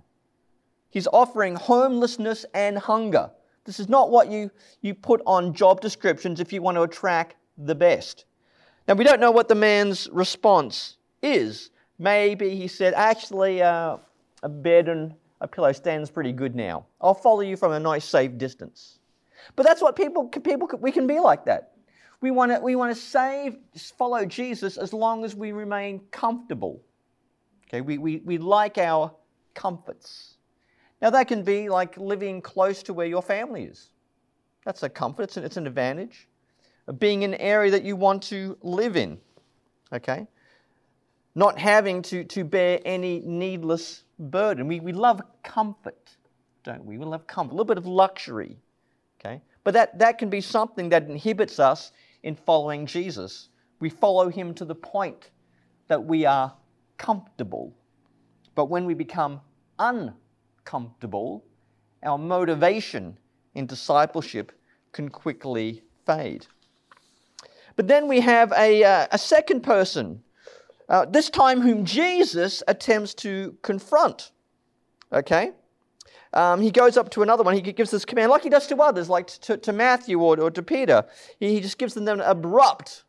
He's 0.90 1.08
offering 1.08 1.56
homelessness 1.56 2.46
and 2.54 2.78
hunger. 2.78 3.32
This 3.64 3.80
is 3.80 3.88
not 3.88 4.12
what 4.12 4.30
you, 4.30 4.52
you 4.82 4.94
put 4.94 5.22
on 5.26 5.54
job 5.54 5.80
descriptions 5.80 6.42
if 6.42 6.52
you 6.52 6.62
want 6.62 6.76
to 6.76 6.82
attract 6.82 7.38
the 7.58 7.76
best. 7.76 8.26
Now, 8.90 8.96
we 8.96 9.06
don't 9.06 9.22
know 9.22 9.32
what 9.32 9.48
the 9.48 9.56
man's 9.56 10.10
response 10.12 10.98
is. 11.22 11.70
Maybe 11.98 12.58
he 12.58 12.68
said, 12.68 12.94
Actually, 12.94 13.62
uh, 13.62 14.00
a 14.44 14.50
bed 14.50 14.88
and 14.88 15.14
a 15.42 15.48
pillow 15.48 15.72
stands 15.72 16.10
pretty 16.10 16.32
good 16.32 16.56
now. 16.56 16.86
I'll 17.02 17.14
follow 17.14 17.42
you 17.42 17.56
from 17.56 17.72
a 17.72 17.80
nice, 17.80 18.06
safe 18.06 18.38
distance. 18.38 19.00
But 19.56 19.66
that's 19.66 19.82
what 19.82 19.96
people, 19.96 20.28
people 20.28 20.70
we 20.80 20.92
can 20.92 21.08
be 21.08 21.20
like 21.20 21.46
that. 21.46 21.74
We 22.20 22.32
want 22.32 22.52
to 22.52 22.60
we 22.60 22.76
want 22.76 22.96
to 22.96 23.00
save, 23.00 23.58
follow 23.96 24.26
Jesus 24.26 24.78
as 24.78 24.92
long 24.92 25.24
as 25.24 25.36
we 25.36 25.52
remain 25.52 26.02
comfortable. 26.10 26.82
Okay, 27.68 27.82
we, 27.82 27.98
we, 27.98 28.18
we 28.26 28.38
like 28.38 28.78
our 28.78 29.14
comforts. 29.54 30.38
Now, 31.02 31.12
that 31.12 31.28
can 31.28 31.44
be 31.44 31.70
like 31.70 31.98
living 31.98 32.42
close 32.42 32.82
to 32.84 32.94
where 32.94 33.06
your 33.06 33.22
family 33.22 33.66
is. 33.66 33.90
That's 34.66 34.84
a 34.84 34.90
comfort, 34.90 35.24
it's 35.24 35.38
an, 35.38 35.44
it's 35.44 35.58
an 35.58 35.68
advantage 35.68 36.28
being 37.00 37.24
in 37.24 37.34
an 37.34 37.40
area 37.40 37.72
that 37.72 37.84
you 37.84 37.96
want 37.96 38.24
to 38.24 38.58
live 38.62 38.96
in. 38.96 39.20
Okay? 39.92 40.28
Not 41.36 41.60
having 41.60 42.02
to, 42.04 42.24
to 42.24 42.44
bear 42.44 42.80
any 42.86 43.20
needless 43.20 44.04
burden. 44.20 44.68
We, 44.68 44.80
we 44.80 44.94
love 44.94 45.22
comfort, 45.44 46.18
don't 46.64 46.86
we? 46.86 46.98
We 46.98 47.06
love 47.06 47.28
comfort, 47.28 47.52
a 47.52 47.56
little 47.56 47.66
bit 47.66 47.78
of 47.78 47.86
luxury. 47.86 48.58
Okay? 49.20 49.42
But 49.64 49.74
that, 49.74 50.00
that 50.00 50.18
can 50.18 50.30
be 50.30 50.42
something 50.42 50.90
that 50.90 51.10
inhibits 51.10 51.60
us 51.60 51.92
in 52.24 52.36
following 52.36 52.86
Jesus. 52.86 53.50
We 53.80 53.90
follow 53.90 54.30
him 54.30 54.54
to 54.56 54.66
the 54.66 54.76
point 54.76 55.32
that 55.88 56.04
we 56.04 56.26
are 56.26 56.54
comfortable. 56.98 57.74
But 58.56 58.66
when 58.66 58.86
we 58.86 58.94
become 58.94 59.42
uncomfortable, 59.80 61.46
our 62.04 62.18
motivation 62.18 63.18
in 63.56 63.66
discipleship 63.66 64.52
can 64.92 65.10
quickly 65.10 65.84
fade. 66.06 66.48
But 67.76 67.88
then 67.88 68.08
we 68.08 68.20
have 68.22 68.52
a, 68.54 68.84
uh, 68.84 69.08
a 69.12 69.18
second 69.18 69.62
person, 69.62 70.24
uh, 70.90 71.06
this 71.06 71.30
time 71.30 71.62
whom 71.62 71.86
Jesus 71.86 72.64
attempts 72.68 73.14
to 73.16 73.56
confront. 73.62 74.32
Okay? 75.12 75.52
Um, 76.34 76.62
he 76.62 76.72
goes 76.72 76.98
up 76.98 77.10
to 77.12 77.24
another 77.24 77.44
one. 77.44 77.56
He 77.56 77.62
gives 77.62 77.92
this 77.92 78.06
command, 78.06 78.30
like 78.30 78.44
he 78.44 78.50
does 78.50 78.68
to 78.68 78.76
others, 78.78 79.10
like 79.10 79.28
to, 79.28 79.58
to 79.58 79.74
Matthew 79.74 80.20
or, 80.20 80.40
or 80.40 80.52
to 80.52 80.62
Peter. 80.62 81.06
He, 81.40 81.54
he 81.54 81.60
just 81.62 81.78
gives 81.78 81.94
them 81.94 82.08
an 82.08 82.22
abrupt, 82.22 83.04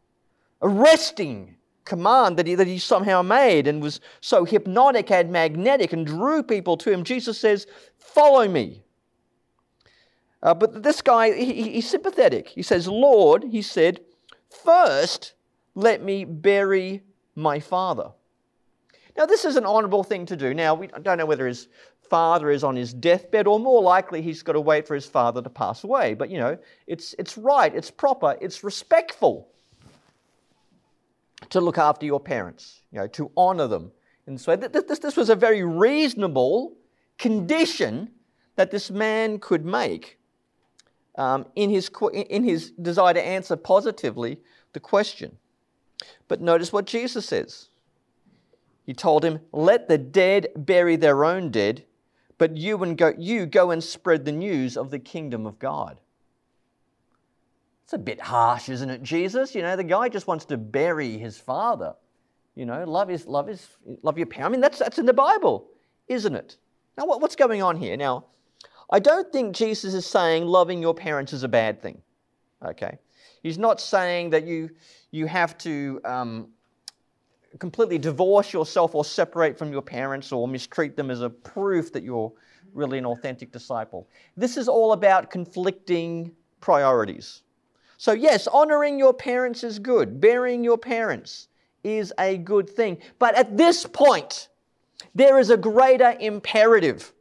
arresting 0.63 1.57
command 1.85 2.37
that 2.37 2.47
he, 2.47 2.55
that 2.55 2.67
he 2.67 2.79
somehow 2.79 3.23
made 3.23 3.67
and 3.67 3.83
was 3.83 4.01
so 4.21 4.45
hypnotic 4.45 5.11
and 5.11 5.31
magnetic 5.33 5.93
and 5.93 6.07
drew 6.07 6.43
people 6.43 6.77
to 6.77 6.93
him. 6.93 7.03
Jesus 7.03 7.39
says, 7.39 7.67
Follow 7.99 8.47
me. 8.49 8.83
Uh, 10.43 10.55
but 10.55 10.83
this 10.83 11.03
guy, 11.03 11.33
he, 11.33 11.73
he's 11.73 11.89
sympathetic. 11.89 12.49
He 12.49 12.63
says, 12.63 12.87
Lord, 12.87 13.45
he 13.51 13.63
said, 13.63 14.01
First, 14.49 15.35
let 15.75 16.03
me 16.03 16.25
bury 16.25 17.03
my 17.39 17.61
father. 17.61 18.11
Now, 19.17 19.27
this 19.27 19.45
is 19.45 19.57
an 19.57 19.65
honourable 19.65 20.05
thing 20.05 20.27
to 20.27 20.37
do. 20.37 20.55
Now, 20.55 20.75
we 20.75 20.89
don't 20.89 21.19
know 21.19 21.27
whether 21.27 21.47
his 21.47 21.69
father 22.09 22.51
is 22.51 22.65
on 22.65 22.77
his 22.77 22.93
deathbed, 22.93 23.47
or 23.47 23.59
more 23.59 23.83
likely 23.83 24.23
he's 24.23 24.43
got 24.43 24.53
to 24.53 24.61
wait 24.61 24.87
for 24.87 24.95
his 24.95 25.07
father 25.07 25.41
to 25.43 25.51
pass 25.51 25.85
away. 25.85 26.15
But, 26.15 26.31
you 26.31 26.39
know, 26.39 26.59
it's, 26.87 27.15
it's 27.19 27.39
right, 27.39 27.75
it's 27.75 27.91
proper, 27.91 28.37
it's 28.41 28.63
respectful 28.63 29.49
to 31.51 31.61
look 31.61 31.79
after 31.79 32.07
your 32.07 32.21
parents, 32.21 32.83
you 32.93 32.99
know, 32.99 33.07
to 33.09 33.31
honour 33.37 33.67
them. 33.67 33.93
And 34.27 34.41
so 34.41 34.57
this, 34.57 34.85
this, 34.85 34.99
this 34.99 35.17
was 35.17 35.31
a 35.31 35.37
very 35.37 35.63
reasonable 35.63 36.77
condition 37.19 38.11
that 38.57 38.71
this 38.71 38.91
man 38.91 39.39
could 39.39 39.65
make 39.65 40.19
um, 41.17 41.47
in, 41.57 41.71
his, 41.71 41.91
in 42.13 42.45
his 42.45 42.73
desire 42.73 43.15
to 43.15 43.23
answer 43.23 43.57
positively 43.57 44.41
the 44.73 44.81
question. 44.81 45.39
But 46.29 46.41
notice 46.41 46.73
what 46.73 46.87
Jesus 46.87 47.27
says. 47.27 47.69
He 48.85 48.95
told 48.95 49.25
him, 49.25 49.41
Let 49.53 49.89
the 49.89 49.99
dead 49.99 50.49
bury 50.57 50.97
their 50.97 51.25
own 51.25 51.51
dead, 51.51 51.85
but 52.39 52.57
you, 52.57 52.83
and 52.83 52.97
go, 52.97 53.13
you 53.19 53.47
go 53.47 53.71
and 53.71 53.83
spread 53.83 54.25
the 54.25 54.33
news 54.33 54.77
of 54.77 54.91
the 54.91 54.99
kingdom 54.99 55.47
of 55.47 55.59
God. 55.59 56.01
It's 57.85 57.93
a 57.93 57.99
bit 57.99 58.21
harsh, 58.21 58.69
isn't 58.69 58.91
it, 58.91 59.03
Jesus? 59.03 59.55
You 59.55 59.63
know, 59.63 59.75
the 59.75 59.85
guy 59.85 60.09
just 60.09 60.27
wants 60.27 60.45
to 60.47 60.57
bury 60.57 61.17
his 61.17 61.39
father. 61.39 61.95
You 62.55 62.67
know, 62.67 62.85
love 62.85 63.11
is 63.11 63.27
love 63.27 63.49
is 63.49 63.67
love 64.03 64.19
your 64.19 64.27
parents. 64.27 64.49
I 64.49 64.53
mean, 64.53 64.61
that's, 64.61 64.79
that's 64.79 64.99
in 64.99 65.07
the 65.07 65.13
Bible. 65.13 65.69
isn't 66.09 66.35
it? 66.35 66.57
Now, 66.97 67.07
what, 67.07 67.21
what's 67.21 67.37
going 67.37 67.63
on 67.63 67.77
here? 67.77 67.97
Now, 67.97 68.25
I 68.91 68.99
don't 68.99 69.33
think 69.33 69.55
Jesus 69.55 69.95
is 69.95 70.07
saying 70.07 70.45
loving 70.45 70.83
your 70.83 70.95
parents 70.95 71.33
is 71.33 71.43
a 71.45 71.49
bad 71.49 71.81
thing. 71.81 72.03
Okay? 72.65 72.99
He's 73.43 73.59
not 73.59 73.81
saying 73.81 74.31
that 74.31 74.45
you, 74.45 74.71
you 75.11 75.27
have 75.27 75.57
to 75.59 76.01
um, 76.05 76.49
completely 77.59 77.99
divorce 77.99 78.53
yourself 78.53 78.95
or 78.95 79.05
separate 79.05 79.59
from 79.59 79.73
your 79.73 79.83
parents 79.83 80.33
or 80.33 80.47
mistreat 80.47 80.97
them 80.97 81.11
as 81.11 81.23
a 81.23 81.31
proof 81.31 81.93
that 81.93 82.03
you're 82.03 82.33
really 82.75 82.99
an 82.99 83.07
authentic 83.07 83.53
disciple. 83.53 84.09
This 84.37 84.57
is 84.57 84.69
all 84.69 84.93
about 84.93 85.31
conflicting 85.31 86.33
priorities. 86.61 87.43
So, 87.97 88.13
yes, 88.13 88.47
honoring 88.47 88.99
your 88.99 89.13
parents 89.13 89.65
is 89.65 89.79
good, 89.79 90.21
burying 90.21 90.63
your 90.63 90.79
parents 90.79 91.49
is 91.83 92.13
a 92.19 92.37
good 92.39 92.69
thing. 92.69 92.99
But 93.19 93.35
at 93.35 93.57
this 93.57 93.87
point, 93.87 94.49
there 95.15 95.39
is 95.39 95.51
a 95.51 95.57
greater 95.57 96.17
imperative, 96.21 97.13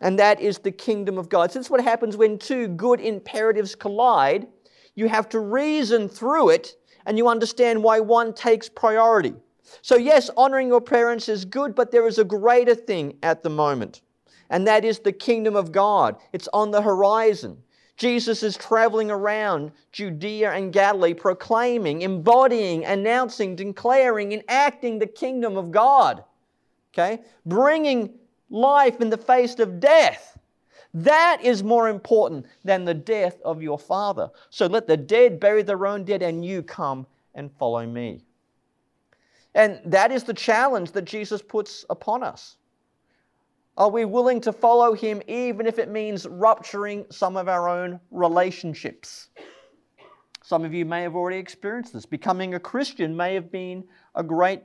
and 0.00 0.18
that 0.18 0.40
is 0.40 0.58
the 0.58 0.70
kingdom 0.70 1.18
of 1.18 1.28
God. 1.28 1.50
So, 1.50 1.62
what 1.62 1.82
happens 1.82 2.16
when 2.16 2.38
two 2.38 2.68
good 2.68 3.00
imperatives 3.00 3.74
collide. 3.74 4.46
You 4.94 5.08
have 5.08 5.28
to 5.30 5.40
reason 5.40 6.08
through 6.08 6.50
it 6.50 6.76
and 7.06 7.18
you 7.18 7.28
understand 7.28 7.82
why 7.82 8.00
one 8.00 8.32
takes 8.32 8.68
priority. 8.68 9.34
So, 9.80 9.96
yes, 9.96 10.30
honoring 10.36 10.68
your 10.68 10.80
parents 10.80 11.28
is 11.28 11.44
good, 11.44 11.74
but 11.74 11.90
there 11.90 12.06
is 12.06 12.18
a 12.18 12.24
greater 12.24 12.74
thing 12.74 13.16
at 13.22 13.42
the 13.42 13.50
moment, 13.50 14.02
and 14.50 14.66
that 14.66 14.84
is 14.84 14.98
the 14.98 15.12
kingdom 15.12 15.56
of 15.56 15.72
God. 15.72 16.16
It's 16.32 16.48
on 16.52 16.70
the 16.70 16.82
horizon. 16.82 17.56
Jesus 17.96 18.42
is 18.42 18.56
traveling 18.56 19.10
around 19.10 19.72
Judea 19.92 20.52
and 20.52 20.72
Galilee, 20.72 21.14
proclaiming, 21.14 22.02
embodying, 22.02 22.84
announcing, 22.84 23.56
declaring, 23.56 24.32
enacting 24.32 24.98
the 24.98 25.06
kingdom 25.06 25.56
of 25.56 25.70
God. 25.70 26.24
Okay? 26.92 27.22
Bringing 27.46 28.12
life 28.50 29.00
in 29.00 29.08
the 29.08 29.16
face 29.16 29.58
of 29.58 29.80
death. 29.80 30.31
That 30.94 31.38
is 31.42 31.62
more 31.62 31.88
important 31.88 32.46
than 32.64 32.84
the 32.84 32.94
death 32.94 33.40
of 33.44 33.62
your 33.62 33.78
father. 33.78 34.30
So 34.50 34.66
let 34.66 34.86
the 34.86 34.96
dead 34.96 35.40
bury 35.40 35.62
their 35.62 35.86
own 35.86 36.04
dead, 36.04 36.22
and 36.22 36.44
you 36.44 36.62
come 36.62 37.06
and 37.34 37.50
follow 37.58 37.86
me. 37.86 38.24
And 39.54 39.80
that 39.86 40.12
is 40.12 40.24
the 40.24 40.34
challenge 40.34 40.92
that 40.92 41.04
Jesus 41.04 41.42
puts 41.42 41.84
upon 41.88 42.22
us. 42.22 42.56
Are 43.76 43.88
we 43.88 44.04
willing 44.04 44.40
to 44.42 44.52
follow 44.52 44.92
him 44.92 45.22
even 45.26 45.66
if 45.66 45.78
it 45.78 45.90
means 45.90 46.26
rupturing 46.26 47.06
some 47.10 47.38
of 47.38 47.48
our 47.48 47.68
own 47.68 47.98
relationships? 48.10 49.30
Some 50.42 50.64
of 50.64 50.74
you 50.74 50.84
may 50.84 51.02
have 51.02 51.16
already 51.16 51.38
experienced 51.38 51.94
this. 51.94 52.04
Becoming 52.04 52.54
a 52.54 52.60
Christian 52.60 53.16
may 53.16 53.32
have 53.34 53.50
been 53.50 53.84
a 54.14 54.22
great 54.22 54.62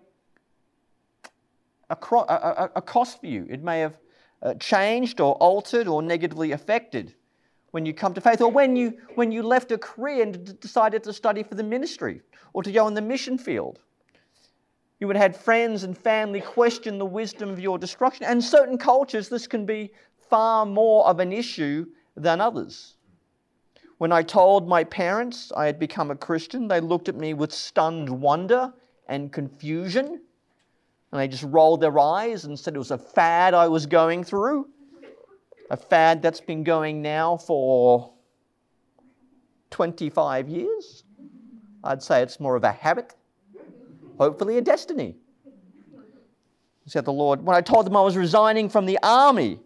a, 1.89 1.95
a, 1.95 2.69
a 2.75 2.81
cost 2.81 3.21
for 3.21 3.27
you. 3.27 3.47
It 3.49 3.63
may 3.63 3.79
have 3.79 3.97
uh, 4.41 4.53
changed 4.55 5.19
or 5.19 5.33
altered 5.35 5.87
or 5.87 6.01
negatively 6.01 6.51
affected 6.51 7.15
when 7.71 7.85
you 7.85 7.93
come 7.93 8.13
to 8.13 8.21
faith, 8.21 8.41
or 8.41 8.49
when 8.49 8.75
you, 8.75 8.97
when 9.15 9.31
you 9.31 9.43
left 9.43 9.71
a 9.71 9.77
career 9.77 10.23
and 10.23 10.45
d- 10.45 10.53
decided 10.59 11.03
to 11.03 11.11
study 11.11 11.43
for 11.43 11.55
the 11.55 11.63
ministry 11.63 12.21
or 12.53 12.63
to 12.63 12.71
go 12.71 12.87
in 12.87 12.93
the 12.93 13.01
mission 13.01 13.37
field. 13.37 13.79
You 14.99 15.07
would 15.07 15.15
have 15.15 15.33
had 15.33 15.35
friends 15.35 15.83
and 15.83 15.95
family 15.95 16.41
question 16.41 16.97
the 16.97 17.05
wisdom 17.05 17.49
of 17.49 17.59
your 17.59 17.77
destruction. 17.77 18.25
And 18.25 18.43
certain 18.43 18.77
cultures, 18.77 19.29
this 19.29 19.47
can 19.47 19.65
be 19.65 19.91
far 20.29 20.65
more 20.65 21.05
of 21.05 21.19
an 21.19 21.31
issue 21.31 21.85
than 22.15 22.41
others. 22.41 22.95
When 23.97 24.11
I 24.11 24.23
told 24.23 24.67
my 24.67 24.83
parents 24.83 25.51
I 25.55 25.65
had 25.65 25.79
become 25.79 26.09
a 26.09 26.15
Christian, 26.15 26.67
they 26.67 26.79
looked 26.79 27.09
at 27.09 27.15
me 27.15 27.33
with 27.33 27.51
stunned 27.51 28.09
wonder 28.09 28.73
and 29.07 29.31
confusion. 29.31 30.21
And 31.11 31.21
they 31.21 31.27
just 31.27 31.43
rolled 31.43 31.81
their 31.81 31.97
eyes 31.99 32.45
and 32.45 32.59
said 32.59 32.75
it 32.75 32.79
was 32.79 32.91
a 32.91 32.97
fad 32.97 33.53
I 33.53 33.67
was 33.67 33.85
going 33.85 34.23
through. 34.23 34.67
A 35.69 35.77
fad 35.77 36.21
that's 36.21 36.41
been 36.41 36.63
going 36.63 37.01
now 37.01 37.37
for 37.37 38.13
25 39.71 40.49
years. 40.49 41.03
I'd 41.83 42.01
say 42.01 42.21
it's 42.21 42.39
more 42.39 42.55
of 42.55 42.63
a 42.63 42.71
habit, 42.71 43.15
hopefully 44.17 44.57
a 44.57 44.61
destiny. 44.61 45.15
Said 46.85 47.03
the 47.03 47.11
Lord. 47.11 47.45
When 47.45 47.55
I 47.55 47.59
told 47.59 47.85
them 47.85 47.97
I 47.97 48.01
was 48.01 48.15
resigning 48.15 48.69
from 48.69 48.85
the 48.85 48.97
army, 49.03 49.59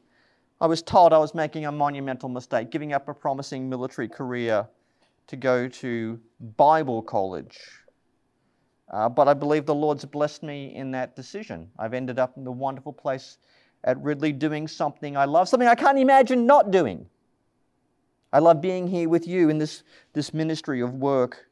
I 0.59 0.65
was 0.65 0.81
told 0.81 1.13
I 1.13 1.19
was 1.19 1.35
making 1.35 1.65
a 1.65 1.71
monumental 1.71 2.29
mistake, 2.29 2.71
giving 2.71 2.93
up 2.93 3.07
a 3.09 3.13
promising 3.13 3.69
military 3.69 4.07
career 4.07 4.67
to 5.27 5.35
go 5.35 5.67
to 5.67 6.19
Bible 6.57 7.03
college. 7.03 7.59
Uh, 8.91 9.07
but 9.07 9.27
I 9.27 9.33
believe 9.33 9.65
the 9.65 9.73
Lord's 9.73 10.03
blessed 10.03 10.43
me 10.43 10.75
in 10.75 10.91
that 10.91 11.15
decision. 11.15 11.69
I've 11.79 11.93
ended 11.93 12.19
up 12.19 12.35
in 12.35 12.43
the 12.43 12.51
wonderful 12.51 12.91
place 12.91 13.37
at 13.85 14.01
Ridley 14.01 14.33
doing 14.33 14.67
something 14.67 15.15
I 15.15 15.25
love, 15.25 15.47
something 15.47 15.67
I 15.67 15.75
can't 15.75 15.97
imagine 15.97 16.45
not 16.45 16.71
doing. 16.71 17.07
I 18.33 18.39
love 18.39 18.61
being 18.61 18.87
here 18.87 19.09
with 19.09 19.27
you 19.27 19.49
in 19.49 19.57
this, 19.57 19.83
this 20.13 20.33
ministry 20.33 20.81
of 20.81 20.93
work 20.95 21.47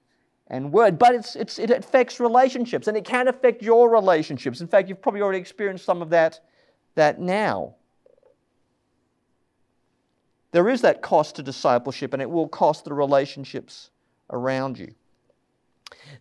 and 0.47 0.71
word, 0.71 0.99
but 0.99 1.15
it's, 1.15 1.35
it's, 1.35 1.59
it 1.59 1.71
affects 1.71 2.19
relationships 2.19 2.87
and 2.87 2.97
it 2.97 3.05
can 3.05 3.27
affect 3.27 3.61
your 3.61 3.89
relationships. 3.89 4.61
In 4.61 4.67
fact, 4.67 4.89
you've 4.89 5.01
probably 5.01 5.21
already 5.21 5.39
experienced 5.39 5.85
some 5.85 6.01
of 6.01 6.09
that, 6.09 6.39
that 6.95 7.19
now. 7.19 7.75
There 10.51 10.67
is 10.67 10.81
that 10.81 11.01
cost 11.01 11.35
to 11.35 11.43
discipleship, 11.43 12.11
and 12.13 12.21
it 12.21 12.29
will 12.29 12.47
cost 12.47 12.83
the 12.83 12.93
relationships 12.93 13.91
around 14.31 14.79
you. 14.79 14.95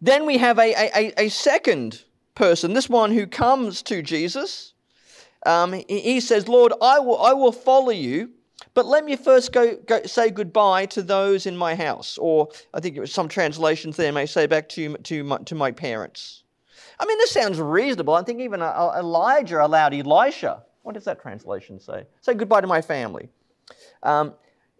Then 0.00 0.26
we 0.26 0.38
have 0.38 0.58
a, 0.58 0.74
a, 0.74 1.12
a 1.24 1.28
second 1.28 2.04
person, 2.34 2.72
this 2.72 2.88
one 2.88 3.12
who 3.12 3.26
comes 3.26 3.82
to 3.82 4.02
Jesus. 4.02 4.74
Um, 5.46 5.82
he 5.88 6.20
says, 6.20 6.48
Lord, 6.48 6.72
I 6.80 6.98
will, 6.98 7.20
I 7.20 7.32
will 7.32 7.52
follow 7.52 7.90
you, 7.90 8.30
but 8.74 8.86
let 8.86 9.04
me 9.04 9.16
first 9.16 9.52
go, 9.52 9.76
go 9.76 10.02
say 10.04 10.30
goodbye 10.30 10.86
to 10.86 11.02
those 11.02 11.46
in 11.46 11.56
my 11.56 11.74
house. 11.74 12.18
Or 12.18 12.48
I 12.74 12.80
think 12.80 12.96
it 12.96 13.00
was 13.00 13.12
some 13.12 13.28
translations 13.28 13.96
there 13.96 14.12
may 14.12 14.26
say 14.26 14.46
back 14.46 14.68
to, 14.70 14.96
to, 14.96 15.24
my, 15.24 15.38
to 15.38 15.54
my 15.54 15.72
parents. 15.72 16.42
I 17.00 17.06
mean, 17.06 17.18
this 17.18 17.30
sounds 17.30 17.60
reasonable. 17.60 18.14
I 18.14 18.22
think 18.22 18.40
even 18.40 18.62
uh, 18.62 18.66
uh, 18.66 18.96
Elijah 18.98 19.64
allowed 19.64 19.94
Elisha. 19.94 20.62
What 20.82 20.94
does 20.94 21.04
that 21.04 21.20
translation 21.20 21.78
say? 21.78 22.04
Say 22.20 22.34
goodbye 22.34 22.60
to 22.60 22.66
my 22.66 22.80
family. 22.80 23.28
Um, 24.02 24.34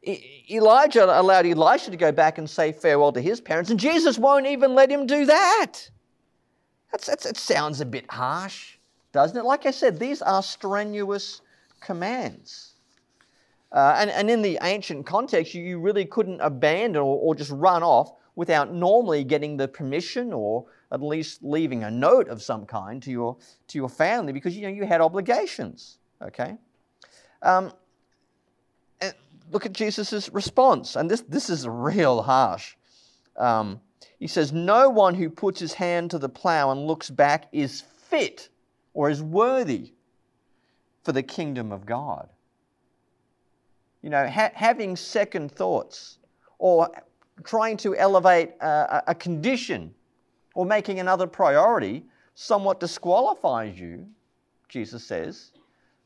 Elijah 0.07 1.05
allowed 1.21 1.47
Elisha 1.47 1.91
to 1.91 1.97
go 1.97 2.13
back 2.13 2.39
and 2.39 2.49
say 2.49 2.73
farewell 2.73 3.13
to 3.13 3.21
his 3.21 3.41
parents, 3.41 3.71
and 3.71 3.81
Jesus 3.81 4.19
won't 4.19 4.47
even 4.47 4.75
let 4.75 4.91
him 4.91 5.07
do 5.07 5.27
that. 5.27 5.91
That's, 6.93 7.07
that's, 7.07 7.25
that 7.25 7.37
sounds 7.37 7.81
a 7.81 7.87
bit 7.87 8.11
harsh, 8.11 8.77
doesn't 9.13 9.37
it? 9.37 9.45
Like 9.45 9.67
I 9.67 9.71
said, 9.71 9.99
these 9.99 10.23
are 10.23 10.43
strenuous 10.43 11.43
commands. 11.81 12.75
Uh, 13.71 13.97
and, 13.99 14.11
and 14.11 14.31
in 14.31 14.41
the 14.41 14.59
ancient 14.63 15.05
context, 15.05 15.53
you, 15.53 15.63
you 15.63 15.79
really 15.79 16.07
couldn't 16.07 16.41
abandon 16.41 17.03
or, 17.03 17.19
or 17.19 17.35
just 17.35 17.51
run 17.51 17.83
off 17.83 18.13
without 18.35 18.73
normally 18.73 19.25
getting 19.25 19.57
the 19.57 19.69
permission 19.69 20.33
or 20.33 20.65
at 20.93 21.03
least 21.03 21.43
leaving 21.43 21.85
a 21.85 21.91
note 21.91 22.29
of 22.29 22.41
some 22.41 22.65
kind 22.65 23.03
to 23.03 23.11
your, 23.11 23.37
to 23.67 23.77
your 23.77 23.89
family 23.89 24.33
because 24.33 24.57
you 24.57 24.63
know 24.63 24.69
you 24.69 24.87
had 24.87 25.01
obligations. 25.01 25.99
Okay? 26.23 26.57
Um, 27.43 27.73
look 29.51 29.67
at 29.67 29.73
Jesus' 29.73 30.29
response. 30.31 30.97
And 30.97 31.11
this, 31.11 31.23
this 31.23 31.51
is 31.51 31.67
real 31.67 32.23
harsh. 32.23 32.75
Um, 33.37 33.81
he 34.19 34.27
says, 34.27 34.53
No 34.53 34.89
one 34.89 35.15
who 35.15 35.31
puts 35.31 35.61
his 35.61 35.75
hand 35.75 36.11
to 36.11 36.19
the 36.19 36.29
plow 36.29 36.71
and 36.71 36.87
looks 36.87 37.11
back 37.11 37.49
is 37.53 37.81
fit 37.81 38.49
or 38.95 39.11
is 39.11 39.23
worthy 39.23 39.93
for 41.05 41.13
the 41.13 41.23
kingdom 41.23 41.73
of 41.73 41.87
God. 41.87 42.29
You 44.03 44.11
know, 44.11 44.29
ha- 44.29 44.53
having 44.55 44.97
second 44.97 45.53
thoughts 45.53 46.19
or 46.59 46.91
trying 47.45 47.77
to 47.79 47.97
elevate 47.97 48.51
a, 48.61 49.03
a 49.09 49.15
condition 49.15 49.95
or 50.55 50.67
making 50.67 50.99
another 51.01 51.27
priority 51.27 52.05
somewhat 52.35 52.81
disqualifies 52.81 53.79
you, 53.79 54.07
Jesus 54.69 55.05
says, 55.05 55.53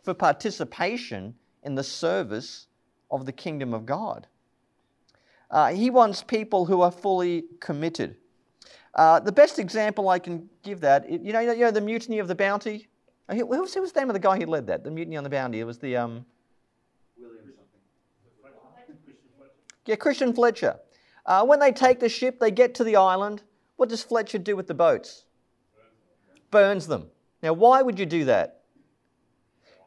for 0.02 0.14
participation 0.14 1.34
in 1.62 1.74
the 1.74 1.82
service 1.82 2.66
of 3.12 3.26
the 3.26 3.32
kingdom 3.32 3.74
of 3.74 3.86
God. 3.86 4.26
Uh, 5.50 5.68
he 5.68 5.90
wants 5.90 6.22
people 6.22 6.64
who 6.64 6.80
are 6.80 6.90
fully 6.90 7.44
committed. 7.60 8.16
Uh, 8.94 9.20
the 9.20 9.30
best 9.30 9.58
example 9.58 10.08
I 10.08 10.18
can 10.18 10.48
give 10.62 10.80
that, 10.80 11.08
you 11.10 11.32
know, 11.32 11.40
you 11.40 11.60
know 11.60 11.70
the 11.70 11.80
mutiny 11.80 12.18
of 12.18 12.26
the 12.26 12.34
Bounty. 12.34 12.88
Uh, 13.28 13.34
who 13.34 13.46
was, 13.46 13.74
who 13.74 13.82
was 13.82 13.92
the 13.92 14.00
name 14.00 14.08
of 14.08 14.14
the 14.14 14.20
guy 14.20 14.38
who 14.38 14.46
led 14.46 14.66
that? 14.66 14.82
The 14.82 14.90
mutiny 14.90 15.16
on 15.16 15.24
the 15.24 15.30
Bounty. 15.30 15.60
It 15.60 15.64
was 15.64 15.78
the 15.78 15.96
um, 15.96 16.24
William 17.18 17.44
something. 17.44 17.80
Yeah, 19.86 19.96
Christian 19.96 20.32
Fletcher. 20.32 20.78
Uh, 21.24 21.44
when 21.44 21.60
they 21.60 21.70
take 21.70 22.00
the 22.00 22.08
ship, 22.08 22.40
they 22.40 22.50
get 22.50 22.74
to 22.76 22.84
the 22.84 22.96
island. 22.96 23.42
What 23.76 23.88
does 23.88 24.02
Fletcher 24.02 24.38
do 24.38 24.56
with 24.56 24.66
the 24.66 24.74
boats? 24.74 25.24
Burns 26.50 26.86
them. 26.86 27.08
Now, 27.42 27.52
why 27.52 27.82
would 27.82 27.98
you 27.98 28.06
do 28.06 28.24
that? 28.24 28.62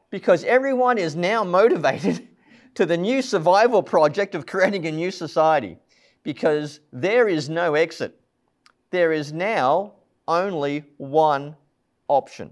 Because 0.10 0.44
everyone 0.44 0.98
is 0.98 1.16
now 1.16 1.44
motivated 1.44 2.28
to 2.76 2.86
the 2.86 2.98
new 2.98 3.22
survival 3.22 3.82
project 3.82 4.36
of 4.36 4.46
creating 4.46 4.86
a 4.86 4.92
new 4.92 5.12
society 5.12 5.78
because 6.24 6.80
there 6.92 7.28
is 7.28 7.50
no 7.50 7.76
exit. 7.76 8.20
There 8.92 9.12
is 9.12 9.34
now 9.34 9.94
only 10.28 10.84
one 10.98 11.56
option. 12.08 12.52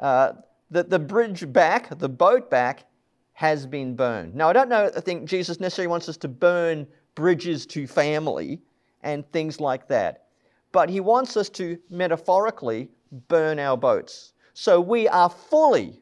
Uh, 0.00 0.32
that 0.70 0.90
the 0.90 0.98
bridge 0.98 1.52
back, 1.52 1.98
the 1.98 2.08
boat 2.08 2.50
back, 2.50 2.86
has 3.34 3.66
been 3.66 3.94
burned. 3.94 4.34
Now, 4.34 4.48
I 4.48 4.52
don't 4.52 4.68
know, 4.68 4.90
I 4.96 5.00
think 5.00 5.28
Jesus 5.28 5.60
necessarily 5.60 5.88
wants 5.88 6.08
us 6.08 6.16
to 6.18 6.28
burn 6.28 6.86
bridges 7.14 7.66
to 7.66 7.86
family 7.86 8.60
and 9.02 9.30
things 9.32 9.60
like 9.60 9.88
that. 9.88 10.26
But 10.72 10.88
he 10.88 11.00
wants 11.00 11.36
us 11.36 11.48
to 11.50 11.78
metaphorically 11.90 12.88
burn 13.28 13.58
our 13.58 13.76
boats. 13.76 14.32
So 14.54 14.80
we 14.80 15.08
are 15.08 15.28
fully, 15.28 16.00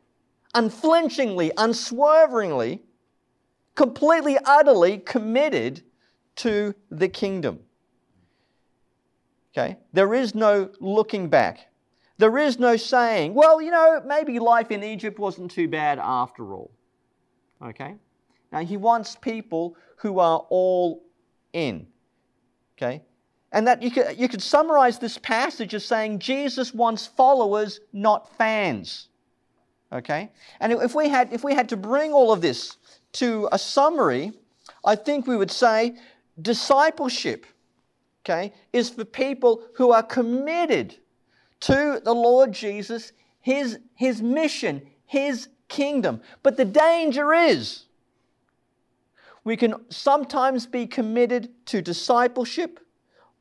unflinchingly, 0.55 1.50
unswervingly, 1.57 2.83
completely, 3.80 4.37
utterly 4.44 4.99
committed 4.99 5.82
to 6.37 6.75
the 6.90 7.08
kingdom. 7.08 7.60
Okay? 9.52 9.78
There 9.94 10.12
is 10.12 10.34
no 10.34 10.68
looking 10.80 11.30
back. 11.30 11.68
There 12.18 12.37
is 12.37 12.58
no 12.58 12.76
saying, 12.76 13.32
well, 13.32 13.62
you 13.62 13.70
know, 13.70 14.02
maybe 14.04 14.38
life 14.38 14.70
in 14.70 14.84
Egypt 14.84 15.18
wasn't 15.18 15.50
too 15.50 15.66
bad 15.66 15.99
after 15.99 16.52
all. 16.52 16.70
Okay? 17.64 17.94
Now, 18.52 18.62
he 18.62 18.76
wants 18.76 19.16
people 19.16 19.76
who 19.96 20.18
are 20.18 20.44
all 20.50 21.02
in. 21.54 21.87
Okay? 22.76 23.00
And 23.50 23.66
that 23.66 23.82
you 23.82 23.90
could, 23.90 24.18
you 24.18 24.28
could 24.28 24.42
summarize 24.42 24.99
this 24.99 25.16
passage 25.16 25.72
as 25.72 25.87
saying 25.87 26.18
Jesus 26.18 26.75
wants 26.75 27.06
followers, 27.06 27.80
not 27.94 28.37
fans. 28.37 29.08
Okay? 29.90 30.30
And 30.60 30.70
if 30.70 30.94
we 30.94 31.08
had, 31.08 31.32
if 31.32 31.42
we 31.42 31.54
had 31.54 31.70
to 31.70 31.78
bring 31.78 32.12
all 32.12 32.30
of 32.30 32.42
this 32.42 32.76
to 33.12 33.49
a 33.52 33.59
summary, 33.59 34.33
I 34.85 34.97
think 34.97 35.26
we 35.26 35.37
would 35.37 35.50
say 35.50 35.97
discipleship, 36.40 37.47
okay, 38.25 38.52
is 38.73 38.90
for 38.90 39.05
people 39.05 39.62
who 39.75 39.93
are 39.93 40.02
committed 40.02 40.97
to 41.61 42.00
the 42.05 42.14
Lord 42.14 42.52
Jesus, 42.52 43.12
his, 43.40 43.79
his 43.95 44.23
mission, 44.23 44.83
his 45.07 45.49
kingdom. 45.69 46.21
But 46.43 46.57
the 46.57 46.64
danger 46.64 47.33
is 47.33 47.85
we 49.45 49.57
can 49.57 49.75
sometimes 49.88 50.67
be 50.67 50.87
committed 50.87 51.49
to 51.67 51.81
discipleship 51.81 52.81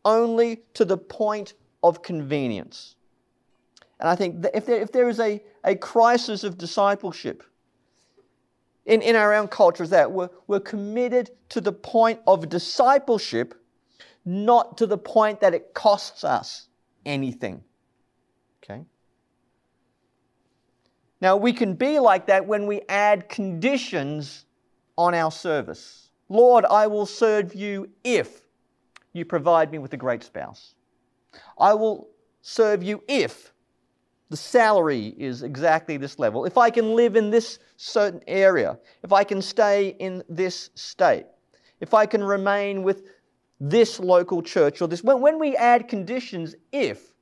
only 0.05 0.61
to 0.73 0.85
the 0.85 0.97
point 0.97 1.53
of 1.83 2.01
convenience. 2.01 2.95
And 3.99 4.07
I 4.07 4.15
think 4.15 4.45
if 4.53 4.65
there, 4.65 4.81
if 4.81 4.91
there 4.91 5.09
is 5.09 5.19
a, 5.19 5.41
a 5.63 5.75
crisis 5.75 6.43
of 6.43 6.57
discipleship 6.57 7.43
in, 8.89 9.03
in 9.03 9.15
our 9.15 9.33
own 9.35 9.47
culture, 9.47 9.83
is 9.83 9.91
that 9.91 10.11
we're, 10.11 10.29
we're 10.47 10.59
committed 10.59 11.29
to 11.49 11.61
the 11.61 11.71
point 11.71 12.19
of 12.25 12.49
discipleship, 12.49 13.53
not 14.25 14.77
to 14.79 14.87
the 14.87 14.97
point 14.97 15.41
that 15.41 15.53
it 15.53 15.73
costs 15.75 16.23
us 16.23 16.67
anything. 17.05 17.63
Okay? 18.63 18.83
Now, 21.21 21.37
we 21.37 21.53
can 21.53 21.75
be 21.75 21.99
like 21.99 22.25
that 22.27 22.47
when 22.47 22.65
we 22.65 22.81
add 22.89 23.29
conditions 23.29 24.45
on 24.97 25.13
our 25.13 25.31
service. 25.31 26.09
Lord, 26.27 26.65
I 26.65 26.87
will 26.87 27.05
serve 27.05 27.53
you 27.53 27.89
if 28.03 28.41
you 29.13 29.23
provide 29.23 29.71
me 29.71 29.77
with 29.77 29.93
a 29.93 29.97
great 29.97 30.23
spouse. 30.23 30.73
I 31.59 31.75
will 31.75 32.09
serve 32.41 32.81
you 32.81 33.03
if 33.07 33.53
the 34.29 34.37
salary 34.37 35.15
is 35.17 35.43
exactly 35.43 35.97
this 35.97 36.19
level, 36.19 36.45
if 36.45 36.57
I 36.57 36.69
can 36.69 36.95
live 36.95 37.15
in 37.15 37.29
this 37.29 37.59
certain 37.77 38.21
area, 38.27 38.77
if 39.03 39.11
I 39.11 39.23
can 39.23 39.41
stay 39.41 39.95
in 39.99 40.23
this 40.29 40.69
state, 40.75 41.25
if 41.79 41.93
I 41.93 42.05
can 42.05 42.23
remain 42.23 42.83
with 42.83 43.03
this 43.59 43.99
local 43.99 44.41
church 44.41 44.81
or 44.81 44.87
this. 44.87 45.03
When, 45.03 45.19
when 45.19 45.39
we 45.39 45.55
add 45.55 45.87
conditions, 45.87 46.55
if, 46.71 47.13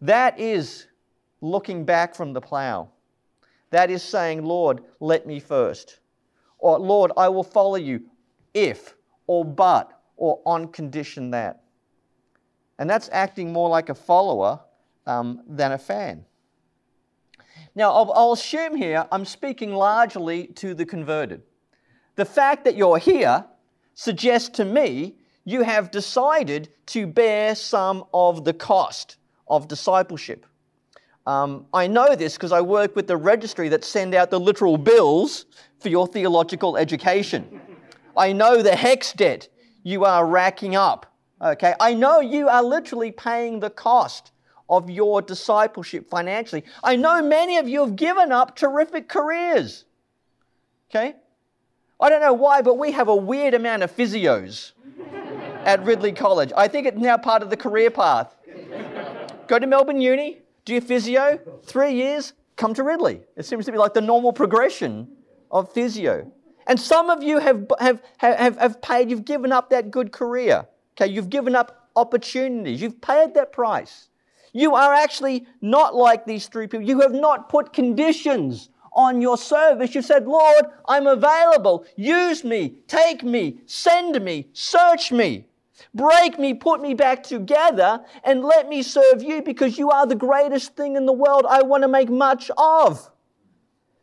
that 0.00 0.38
is 0.38 0.86
looking 1.40 1.84
back 1.84 2.14
from 2.14 2.32
the 2.32 2.40
plow. 2.40 2.88
That 3.70 3.90
is 3.90 4.02
saying, 4.02 4.44
Lord, 4.44 4.82
let 5.00 5.26
me 5.26 5.40
first. 5.40 5.98
Or, 6.58 6.78
Lord, 6.78 7.12
I 7.16 7.28
will 7.28 7.44
follow 7.44 7.76
you 7.76 8.02
if, 8.54 8.94
or 9.26 9.44
but, 9.44 10.00
or 10.16 10.40
on 10.46 10.68
condition 10.68 11.30
that. 11.32 11.62
And 12.78 12.88
that's 12.88 13.08
acting 13.12 13.52
more 13.52 13.68
like 13.68 13.88
a 13.88 13.94
follower 13.94 14.60
um, 15.06 15.42
than 15.48 15.72
a 15.72 15.78
fan. 15.78 16.24
Now, 17.74 17.92
I'll, 17.92 18.12
I'll 18.12 18.32
assume 18.32 18.74
here 18.74 19.06
I'm 19.12 19.24
speaking 19.24 19.72
largely 19.72 20.48
to 20.48 20.74
the 20.74 20.86
converted. 20.86 21.42
The 22.16 22.24
fact 22.24 22.64
that 22.64 22.76
you're 22.76 22.98
here 22.98 23.44
suggests 23.94 24.48
to 24.56 24.64
me 24.64 25.16
you 25.44 25.62
have 25.62 25.90
decided 25.90 26.68
to 26.86 27.06
bear 27.06 27.54
some 27.54 28.04
of 28.12 28.44
the 28.44 28.52
cost 28.52 29.16
of 29.46 29.68
discipleship. 29.68 30.44
Um, 31.26 31.66
I 31.72 31.86
know 31.86 32.14
this 32.14 32.34
because 32.34 32.52
I 32.52 32.60
work 32.60 32.96
with 32.96 33.06
the 33.06 33.16
registry 33.16 33.68
that 33.68 33.84
send 33.84 34.14
out 34.14 34.30
the 34.30 34.40
literal 34.40 34.76
bills 34.76 35.46
for 35.78 35.88
your 35.88 36.06
theological 36.06 36.76
education. 36.76 37.60
I 38.16 38.32
know 38.32 38.62
the 38.62 38.70
HECS 38.70 39.14
debt 39.16 39.48
you 39.82 40.04
are 40.04 40.26
racking 40.26 40.74
up. 40.74 41.12
Okay, 41.40 41.74
I 41.78 41.94
know 41.94 42.20
you 42.20 42.48
are 42.48 42.62
literally 42.62 43.12
paying 43.12 43.60
the 43.60 43.70
cost 43.70 44.32
of 44.68 44.90
your 44.90 45.22
discipleship 45.22 46.08
financially. 46.08 46.64
I 46.82 46.96
know 46.96 47.22
many 47.22 47.56
of 47.58 47.68
you 47.68 47.80
have 47.80 47.96
given 47.96 48.32
up 48.32 48.56
terrific 48.56 49.08
careers. 49.08 49.84
Okay? 50.90 51.14
I 52.00 52.08
don't 52.08 52.20
know 52.20 52.34
why, 52.34 52.62
but 52.62 52.78
we 52.78 52.92
have 52.92 53.08
a 53.08 53.16
weird 53.16 53.54
amount 53.54 53.82
of 53.82 53.94
physios 53.94 54.72
at 55.64 55.84
Ridley 55.84 56.12
College. 56.12 56.52
I 56.56 56.68
think 56.68 56.86
it's 56.86 56.98
now 56.98 57.16
part 57.16 57.42
of 57.42 57.50
the 57.50 57.56
career 57.56 57.90
path. 57.90 58.34
Go 59.46 59.58
to 59.58 59.66
Melbourne 59.66 60.00
Uni, 60.00 60.38
do 60.64 60.72
your 60.72 60.82
physio, 60.82 61.40
three 61.62 61.94
years, 61.94 62.32
come 62.56 62.74
to 62.74 62.82
Ridley. 62.82 63.20
It 63.36 63.46
seems 63.46 63.64
to 63.66 63.72
be 63.72 63.78
like 63.78 63.94
the 63.94 64.00
normal 64.00 64.32
progression 64.32 65.08
of 65.50 65.72
physio. 65.72 66.30
And 66.66 66.80
some 66.80 67.10
of 67.10 67.22
you 67.22 67.38
have, 67.38 67.70
have, 67.78 68.02
have, 68.18 68.58
have 68.58 68.82
paid, 68.82 69.08
you've 69.08 69.24
given 69.24 69.52
up 69.52 69.70
that 69.70 69.90
good 69.90 70.10
career. 70.10 70.66
Okay, 70.96 71.12
you've 71.12 71.30
given 71.30 71.54
up 71.54 71.88
opportunities, 71.94 72.80
you've 72.80 73.00
paid 73.00 73.34
that 73.34 73.52
price. 73.52 74.08
You 74.56 74.74
are 74.74 74.94
actually 74.94 75.46
not 75.60 75.94
like 75.94 76.24
these 76.24 76.48
three 76.48 76.66
people. 76.66 76.86
You 76.86 77.00
have 77.02 77.12
not 77.12 77.50
put 77.50 77.74
conditions 77.74 78.70
on 78.94 79.20
your 79.20 79.36
service. 79.36 79.94
You 79.94 80.00
said, 80.00 80.26
Lord, 80.26 80.64
I'm 80.88 81.06
available. 81.06 81.84
Use 81.94 82.42
me, 82.42 82.78
take 82.88 83.22
me, 83.22 83.58
send 83.66 84.18
me, 84.24 84.48
search 84.54 85.12
me, 85.12 85.44
break 85.92 86.38
me, 86.38 86.54
put 86.54 86.80
me 86.80 86.94
back 86.94 87.22
together, 87.22 88.02
and 88.24 88.42
let 88.42 88.66
me 88.66 88.82
serve 88.82 89.22
you 89.22 89.42
because 89.42 89.76
you 89.76 89.90
are 89.90 90.06
the 90.06 90.14
greatest 90.14 90.74
thing 90.74 90.96
in 90.96 91.04
the 91.04 91.12
world 91.12 91.44
I 91.46 91.62
want 91.62 91.82
to 91.82 91.88
make 91.88 92.08
much 92.08 92.50
of. 92.56 93.10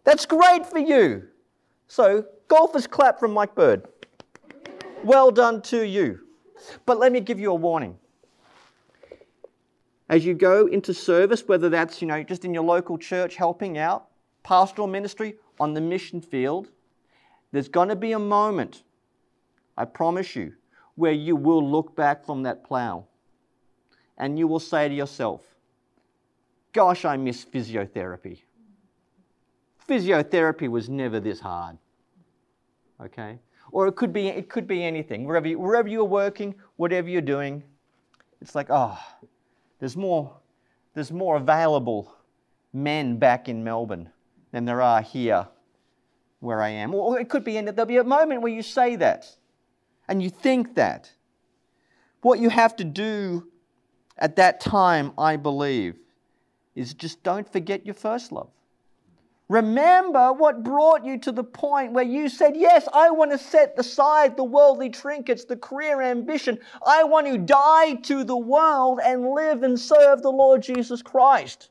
That's 0.04 0.28
great 0.28 0.68
for 0.68 0.78
you. 0.78 1.30
So 1.88 2.28
Golfers 2.48 2.86
clap 2.86 3.20
from 3.20 3.34
Mike 3.34 3.56
Bird. 3.56 3.88
Well 5.04 5.32
done 5.32 5.64
to 5.64 5.82
you. 5.82 6.20
But 6.86 7.00
let 7.00 7.12
me 7.12 7.22
give 7.22 7.40
you 7.40 7.50
a 7.50 7.56
warning. 7.56 7.98
As 10.14 10.24
you 10.24 10.36
go 10.36 10.68
into 10.68 10.94
service, 10.94 11.48
whether 11.48 11.70
that's, 11.70 12.00
you 12.00 12.08
know, 12.08 12.22
just 12.22 12.46
in 12.46 12.54
your 12.54 12.62
local 12.62 13.00
church 13.00 13.36
helping 13.36 13.80
out, 13.80 14.10
pastoral 14.44 14.88
ministry, 14.88 15.38
on 15.60 15.74
the 15.74 15.82
mission 15.82 16.22
field, 16.22 16.70
there's 17.52 17.68
going 17.68 17.90
to 17.90 17.96
be 17.96 18.12
a 18.12 18.20
moment, 18.20 18.84
I 19.76 19.86
promise 19.86 20.36
you, 20.36 20.54
where 20.94 21.14
you 21.14 21.36
will 21.36 21.68
look 21.68 21.96
back 21.96 22.24
from 22.28 22.44
that 22.44 22.64
plow 22.64 23.06
and 24.20 24.38
you 24.38 24.48
will 24.48 24.60
say 24.60 24.88
to 24.88 24.94
yourself, 24.94 25.42
Gosh, 26.74 27.06
I 27.06 27.18
miss 27.18 27.44
physiotherapy. 27.44 28.42
Physiotherapy 29.90 30.68
was 30.70 30.90
never 30.90 31.20
this 31.20 31.40
hard 31.40 31.80
okay? 33.02 33.40
Or 33.72 33.88
it 33.88 33.96
could 33.96 34.14
be, 34.14 34.28
it 34.28 34.50
could 34.50 34.68
be 34.68 34.84
anything. 34.84 35.26
Wherever, 35.26 35.48
you, 35.48 35.60
wherever 35.60 35.88
you're 35.88 36.04
working, 36.04 36.56
whatever 36.76 37.10
you're 37.10 37.22
doing, 37.22 37.64
it's 38.42 38.56
like, 38.56 38.68
oh, 38.70 39.00
there's 39.84 39.98
more, 39.98 40.34
there's 40.94 41.12
more 41.12 41.36
available 41.36 42.16
men 42.72 43.18
back 43.18 43.50
in 43.50 43.66
Melbourne 43.66 44.10
than 44.54 44.64
there 44.64 44.82
are 44.82 45.02
here 45.02 45.46
where 46.40 46.62
I 46.62 46.70
am. 46.70 46.96
Or 46.96 47.20
it 47.20 47.28
could 47.28 47.44
be, 47.44 47.60
there'll 47.60 47.86
be 47.86 47.98
a 47.98 48.04
moment 48.06 48.42
where 48.42 48.54
you 48.54 48.64
say 48.64 48.96
that 48.96 49.26
and 50.08 50.24
you 50.24 50.30
think 50.30 50.76
that. 50.76 51.12
What 52.22 52.40
you 52.40 52.48
have 52.48 52.78
to 52.78 52.86
do 52.86 53.50
at 54.18 54.38
that 54.38 54.62
time, 54.62 55.12
I 55.18 55.36
believe, 55.36 55.96
is 56.76 56.94
just 56.94 57.22
don't 57.22 57.52
forget 57.52 57.86
your 57.86 57.96
first 57.96 58.32
love. 58.32 58.52
Remember 59.50 60.32
what 60.34 60.64
brought 60.64 61.06
you 61.06 61.20
to 61.20 61.32
the 61.32 61.44
point 61.44 61.92
where 61.92 62.04
you 62.04 62.30
said, 62.30 62.56
Yes, 62.56 62.88
I 62.94 63.12
want 63.12 63.32
to 63.32 63.38
set 63.38 63.76
aside 63.78 64.38
the 64.38 64.44
worldly 64.44 64.90
trinkets, 64.90 65.46
the 65.46 65.58
career 65.58 66.02
ambition. 66.02 66.60
I 66.86 67.04
want 67.04 67.28
to 67.28 67.38
die 67.38 67.96
to 68.04 68.24
the 68.24 68.38
world 68.38 69.00
and 69.04 69.30
live 69.30 69.64
and 69.64 69.80
serve 69.80 70.22
the 70.22 70.32
Lord 70.32 70.64
Jesus 70.64 71.02
Christ. 71.02 71.70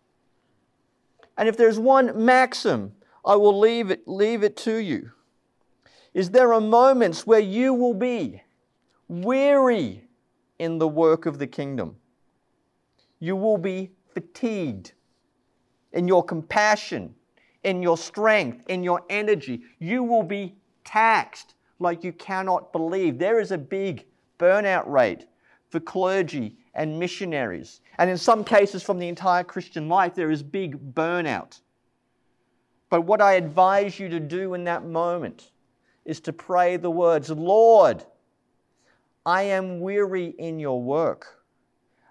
And 1.39 1.49
if 1.49 1.57
there's 1.57 1.79
one 1.79 2.25
maxim, 2.25 2.93
I 3.25 3.37
will 3.37 3.59
leave 3.59 3.91
it, 3.91 4.07
leave 4.07 4.43
it 4.43 4.57
to 4.59 4.77
you. 4.77 5.13
Is 6.13 6.31
there 6.31 6.53
are 6.53 6.61
moments 6.61 7.27
where 7.27 7.41
you 7.41 7.73
will 7.73 7.95
be 7.95 8.43
weary 9.09 10.05
in 10.59 10.79
the 10.79 10.89
work 10.89 11.27
of 11.27 11.39
the 11.39 11.47
kingdom. 11.47 11.97
You 13.19 13.37
will 13.37 13.59
be 13.59 13.91
fatigued 14.15 14.93
in 15.93 16.09
your 16.09 16.25
compassion, 16.25 17.15
in 17.65 17.83
your 17.83 17.97
strength, 17.97 18.65
in 18.69 18.83
your 18.83 19.03
energy. 19.09 19.63
You 19.79 20.03
will 20.03 20.23
be 20.23 20.55
taxed 20.85 21.55
like 21.79 22.05
you 22.05 22.13
cannot 22.13 22.73
believe. 22.73 23.19
There 23.19 23.41
is 23.41 23.53
a 23.53 23.59
big 23.59 24.07
burnout 24.39 24.87
rate 24.87 25.27
for 25.71 25.81
clergy 25.81 26.57
and 26.75 26.99
missionaries. 26.99 27.81
And 27.99 28.11
in 28.11 28.17
some 28.17 28.45
cases, 28.45 28.83
from 28.83 28.99
the 28.99 29.09
entire 29.09 29.45
Christian 29.45 29.89
life, 29.89 30.15
there 30.15 30.31
is 30.31 30.43
big 30.43 30.95
burnout. 30.95 31.61
But 32.91 33.03
what 33.03 33.23
I 33.23 33.35
advise 33.35 33.99
you 33.99 34.09
to 34.11 34.21
do 34.21 34.55
in 34.55 34.65
that 34.65 34.85
moment 34.85 35.51
is 36.05 36.21
to 36.21 36.33
pray 36.33 36.77
the 36.77 36.91
words 36.91 37.31
Lord, 37.31 38.05
I 39.25 39.43
am 39.45 39.81
weary 39.81 40.35
in 40.39 40.59
your 40.59 40.83
work, 40.83 41.43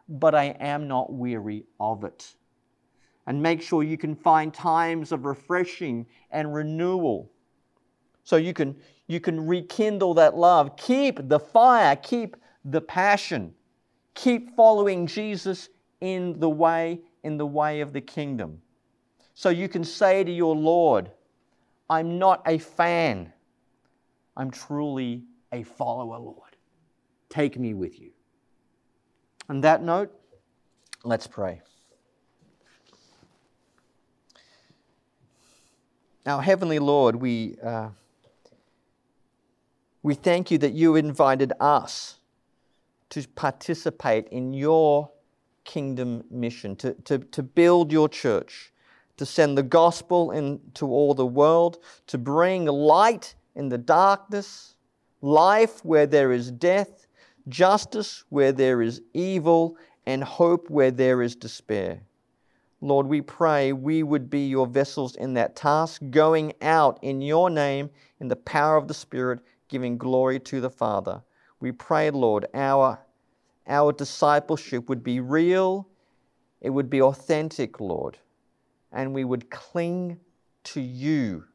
but 0.08 0.34
I 0.34 0.56
am 0.60 0.88
not 0.88 1.12
weary 1.12 1.66
of 1.80 2.04
it. 2.04 2.36
And 3.28 3.42
make 3.42 3.62
sure 3.62 3.84
you 3.84 3.98
can 3.98 4.16
find 4.16 4.54
times 4.54 5.12
of 5.12 5.26
refreshing 5.26 6.06
and 6.32 6.54
renewal 6.54 7.32
so 8.24 8.36
you 8.36 8.54
can, 8.54 8.76
you 9.08 9.20
can 9.20 9.46
rekindle 9.48 10.14
that 10.16 10.38
love. 10.38 10.76
Keep 10.78 11.28
the 11.28 11.40
fire, 11.40 11.96
keep 11.96 12.38
the 12.66 12.82
passion. 12.82 13.54
Keep 14.14 14.56
following 14.56 15.08
Jesus 15.08 15.70
in 16.02 16.40
the 16.40 16.50
way, 16.50 17.02
in 17.24 17.38
the 17.38 17.46
way 17.46 17.82
of 17.82 17.94
the 17.94 18.02
kingdom. 18.02 18.62
So 19.34 19.50
you 19.50 19.68
can 19.68 19.84
say 19.84 20.24
to 20.24 20.32
your 20.32 20.56
Lord, 20.56 21.12
I'm 21.90 22.20
not 22.20 22.42
a 22.46 22.58
fan. 22.58 23.34
I'm 24.38 24.52
truly 24.52 25.24
a 25.52 25.64
follower, 25.64 26.18
Lord. 26.18 26.56
Take 27.30 27.58
me 27.58 27.74
with 27.74 28.00
you. 28.00 28.12
On 29.50 29.62
that 29.62 29.84
note, 29.84 30.12
let's 31.04 31.28
pray. 31.28 31.62
Our 36.24 36.44
Heavenly 36.44 36.78
Lord, 36.78 37.16
we, 37.16 37.56
uh, 37.64 37.90
we 40.04 40.14
thank 40.14 40.52
you 40.52 40.60
that 40.60 40.74
you 40.74 40.96
invited 40.96 41.52
us 41.60 42.18
to 43.10 43.28
participate 43.30 44.28
in 44.28 44.54
your 44.54 45.10
kingdom 45.64 46.24
mission, 46.30 46.76
to, 46.76 46.94
to, 47.06 47.18
to 47.18 47.42
build 47.42 47.92
your 47.92 48.08
church, 48.08 48.72
to 49.18 49.26
send 49.26 49.58
the 49.58 49.64
gospel 49.64 50.30
into 50.30 50.86
all 50.86 51.16
the 51.16 51.26
world, 51.26 51.80
to 52.06 52.20
bring 52.20 52.66
light 52.66 53.34
in 53.56 53.70
the 53.70 53.80
darkness, 53.80 54.76
life 55.22 55.84
where 55.84 56.06
there 56.06 56.32
is 56.32 56.52
death, 56.52 57.08
justice 57.50 58.26
where 58.30 58.52
there 58.52 58.84
is 58.84 59.02
evil, 59.16 59.76
and 60.06 60.24
hope 60.24 60.70
where 60.70 60.92
there 60.92 61.24
is 61.24 61.36
despair. 61.36 62.02
Lord, 62.82 63.06
we 63.06 63.22
pray 63.22 63.74
we 63.74 64.02
would 64.02 64.30
be 64.30 64.48
your 64.48 64.66
vessels 64.66 65.16
in 65.16 65.36
that 65.36 65.56
task, 65.56 66.02
going 66.10 66.54
out 66.62 67.00
in 67.04 67.22
your 67.22 67.50
name 67.50 67.92
in 68.20 68.28
the 68.28 68.36
power 68.36 68.76
of 68.76 68.88
the 68.88 68.94
Spirit, 68.94 69.40
giving 69.70 69.98
glory 69.98 70.40
to 70.40 70.60
the 70.60 70.70
Father. 70.70 71.22
We 71.60 71.72
pray, 71.72 72.10
Lord, 72.10 72.48
our, 72.56 73.00
our 73.68 73.92
discipleship 73.92 74.90
would 74.90 75.04
be 75.04 75.20
real, 75.20 75.88
it 76.60 76.72
would 76.72 76.90
be 76.90 77.02
authentic, 77.02 77.80
Lord, 77.80 78.18
and 78.92 79.14
we 79.14 79.26
would 79.26 79.52
cling 79.52 80.20
to 80.64 80.82
you 80.82 81.46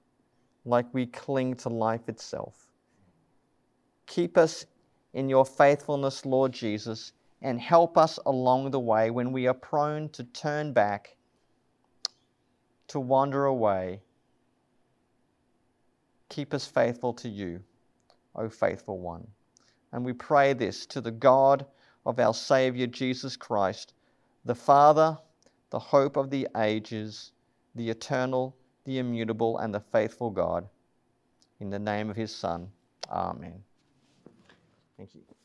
like 0.65 0.87
we 0.93 1.07
cling 1.07 1.55
to 1.55 1.69
life 1.69 2.09
itself. 2.09 2.67
Keep 4.07 4.39
us 4.39 4.67
in 5.12 5.29
your 5.29 5.45
faithfulness, 5.45 6.25
Lord 6.25 6.53
Jesus, 6.53 7.12
and 7.43 7.61
help 7.61 7.99
us 7.99 8.19
along 8.27 8.71
the 8.71 8.81
way 8.81 9.11
when 9.11 9.33
we 9.33 9.47
are 9.47 9.55
prone 9.55 10.09
to 10.11 10.25
turn 10.25 10.73
back, 10.73 11.15
to 12.88 13.01
wander 13.01 13.44
away. 13.46 14.01
Keep 16.29 16.55
us 16.55 16.66
faithful 16.66 17.12
to 17.14 17.29
you, 17.29 17.62
O 18.35 18.49
faithful 18.49 18.99
one. 18.99 19.27
And 19.92 20.05
we 20.05 20.12
pray 20.12 20.53
this 20.53 20.87
to 20.87 21.01
the 21.01 21.11
God 21.11 21.66
of 22.05 22.18
our 22.18 22.35
Saviour 22.35 22.87
Jesus 22.87 23.37
Christ, 23.37 23.94
the 24.44 24.55
Father, 24.55 25.18
the 25.70 25.79
hope 25.79 26.16
of 26.16 26.31
the 26.31 26.49
ages, 26.57 27.33
the 27.75 27.90
eternal, 27.90 28.57
the 28.85 28.99
immutable, 28.99 29.59
and 29.59 29.75
the 29.75 29.81
faithful 29.81 30.31
God. 30.31 30.68
In 31.61 31.70
the 31.70 31.79
name 31.79 32.11
of 32.11 32.16
his 32.16 32.35
Son. 32.35 32.68
Amen. 33.11 33.62
Thank 34.96 35.14
you. 35.14 35.36